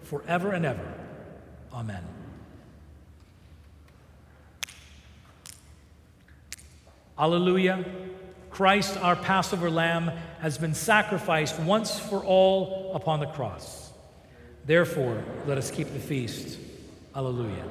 [0.04, 0.94] forever and ever.
[1.74, 2.04] Amen.
[7.18, 7.86] Alleluia.
[8.50, 10.12] Christ, our Passover lamb,
[10.42, 13.92] has been sacrificed once for all upon the cross.
[14.66, 16.58] Therefore, let us keep the feast.
[17.16, 17.64] Alleluia.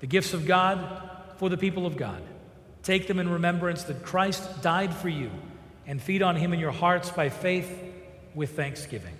[0.00, 2.22] The gifts of God for the people of God.
[2.82, 5.30] Take them in remembrance that Christ died for you,
[5.86, 7.70] and feed on him in your hearts by faith
[8.34, 9.14] with thanksgiving.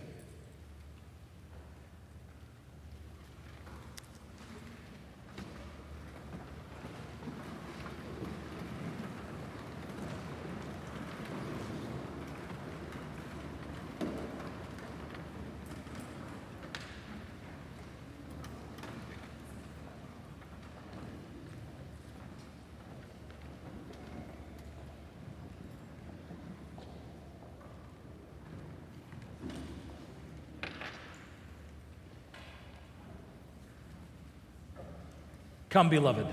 [35.76, 36.26] Come, beloved,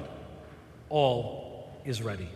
[0.87, 2.29] all is ready.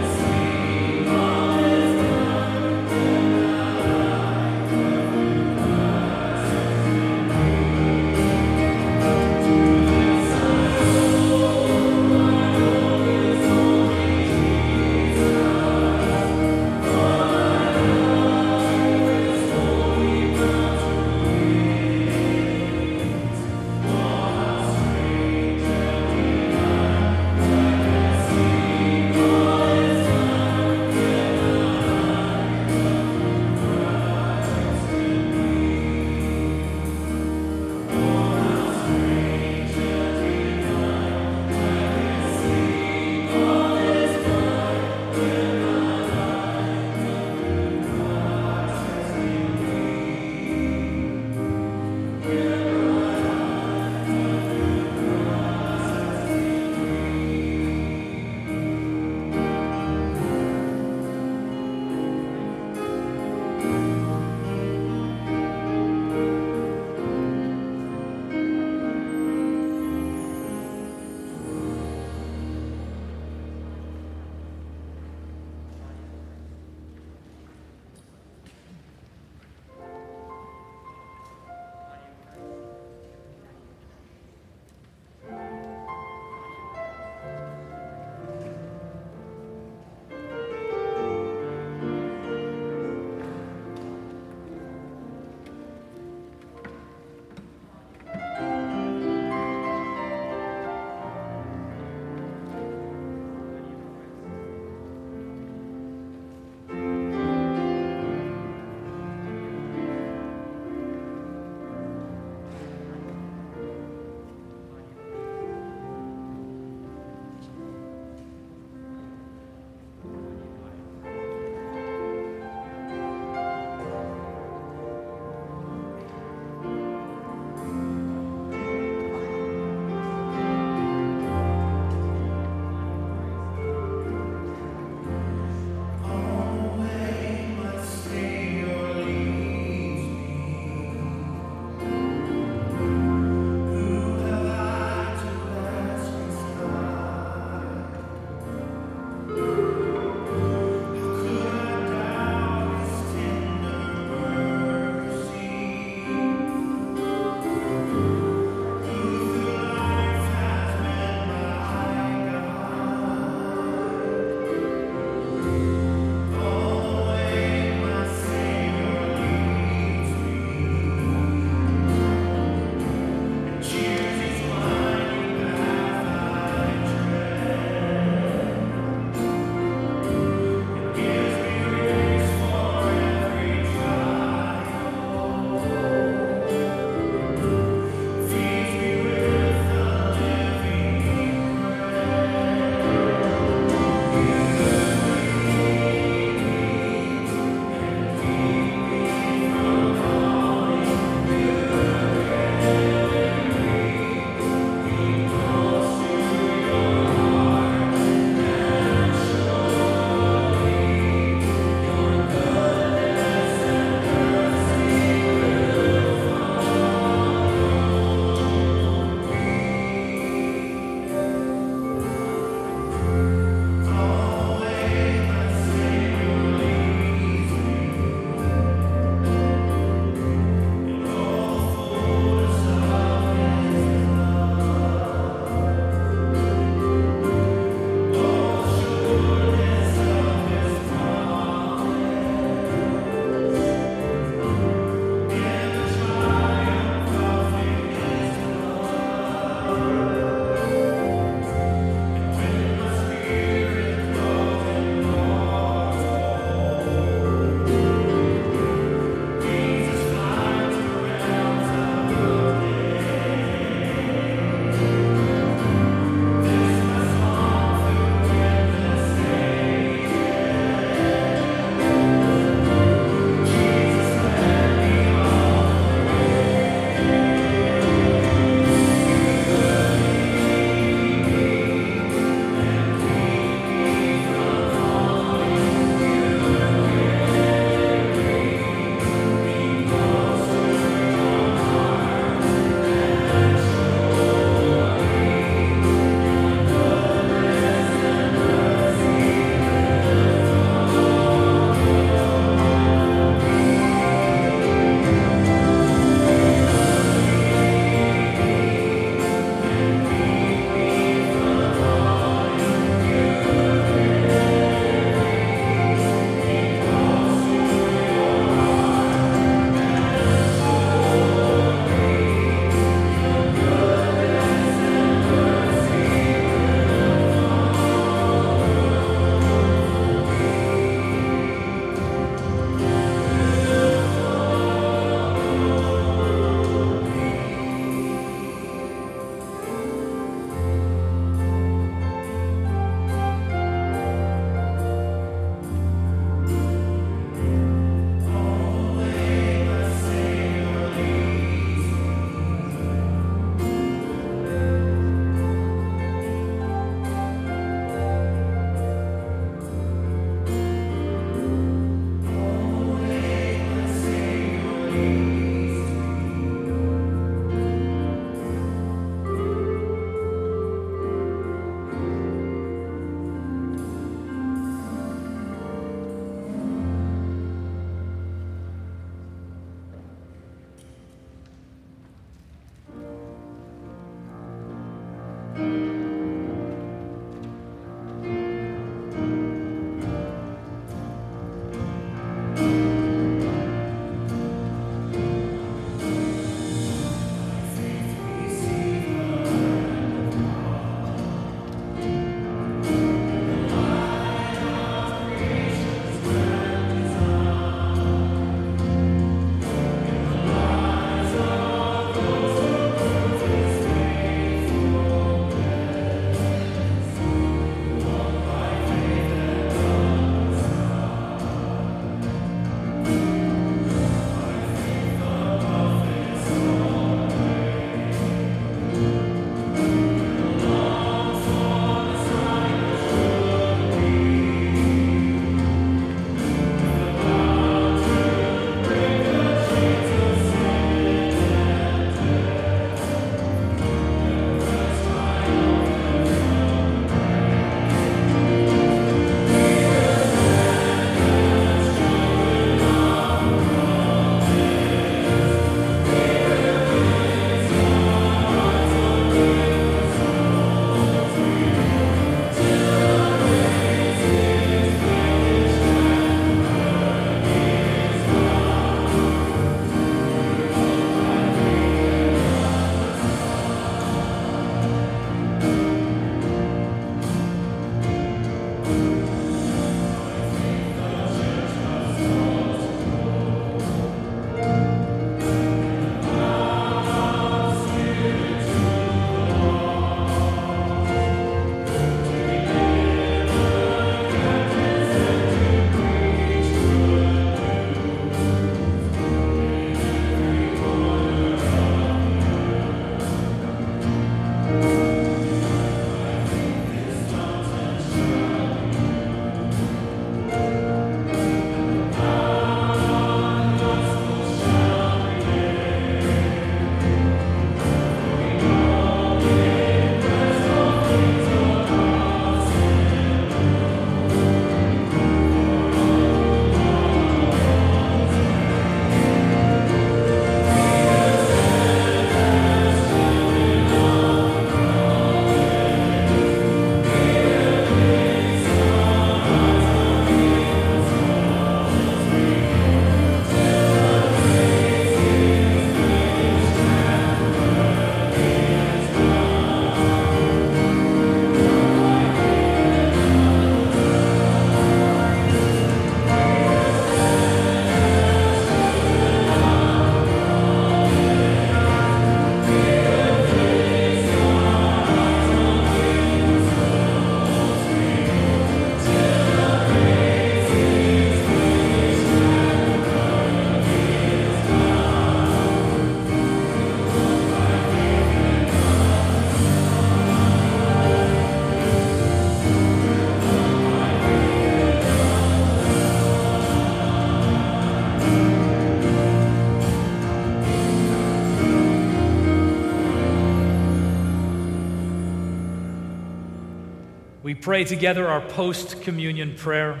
[597.44, 600.00] We pray together our post communion prayer.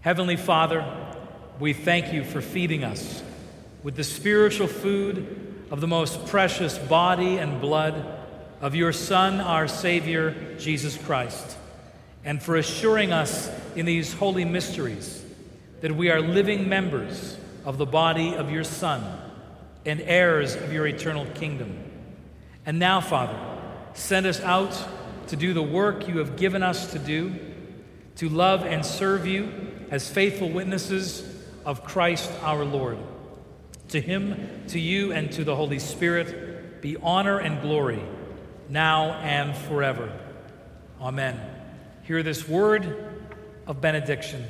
[0.00, 0.82] Heavenly Father,
[1.60, 3.22] we thank you for feeding us
[3.82, 8.02] with the spiritual food of the most precious body and blood
[8.62, 11.58] of your Son, our Savior, Jesus Christ,
[12.24, 15.22] and for assuring us in these holy mysteries
[15.82, 17.36] that we are living members
[17.66, 19.04] of the body of your Son
[19.84, 21.78] and heirs of your eternal kingdom.
[22.64, 23.38] And now, Father,
[23.92, 24.72] send us out
[25.28, 27.34] to do the work you have given us to do,
[28.16, 29.50] to love and serve you
[29.90, 31.24] as faithful witnesses
[31.64, 32.98] of Christ our Lord.
[33.88, 38.02] To him, to you, and to the Holy Spirit be honor and glory,
[38.68, 40.12] now and forever.
[41.00, 41.40] Amen.
[42.04, 43.22] Hear this word
[43.66, 44.44] of benediction.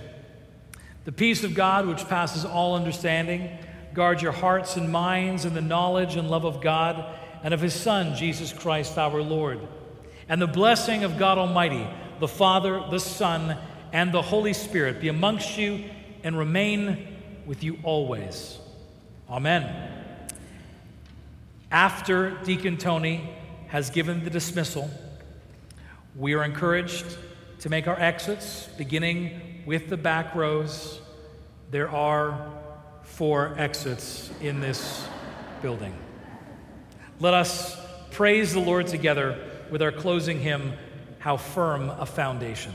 [1.05, 3.51] The peace of God, which passes all understanding,
[3.93, 7.75] guard your hearts and minds in the knowledge and love of God and of his
[7.75, 9.61] Son, Jesus Christ our Lord.
[10.29, 11.87] And the blessing of God Almighty,
[12.21, 13.59] the Father, the Son,
[13.93, 15.85] and the Holy Spirit be amongst you
[16.23, 17.09] and remain
[17.47, 18.59] with you always.
[19.29, 19.91] Amen.
[21.71, 23.29] After Deacon Tony
[23.69, 24.91] has given the dismissal,
[26.17, 27.17] we are encouraged
[27.61, 31.01] to make our exits, beginning with the back rows.
[31.71, 32.51] There are
[33.03, 35.07] four exits in this
[35.63, 35.95] building.
[37.21, 37.79] Let us
[38.11, 40.75] praise the Lord together with our closing hymn,
[41.19, 42.75] How Firm a Foundation.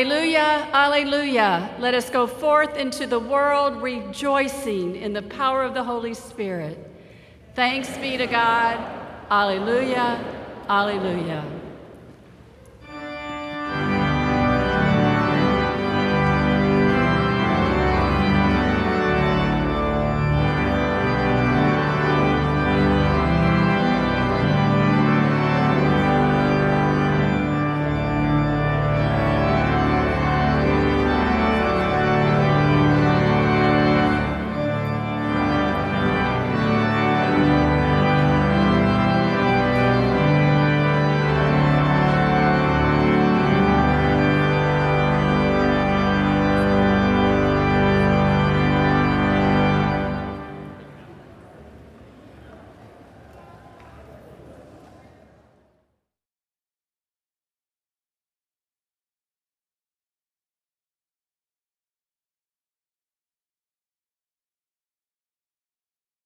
[0.00, 0.66] Alleluia.
[0.72, 1.76] Alleluia.
[1.78, 6.78] Let us go forth into the world rejoicing in the power of the Holy Spirit.
[7.54, 8.78] Thanks be to God.
[9.30, 10.18] Alleluia.
[10.70, 11.44] Alleluia.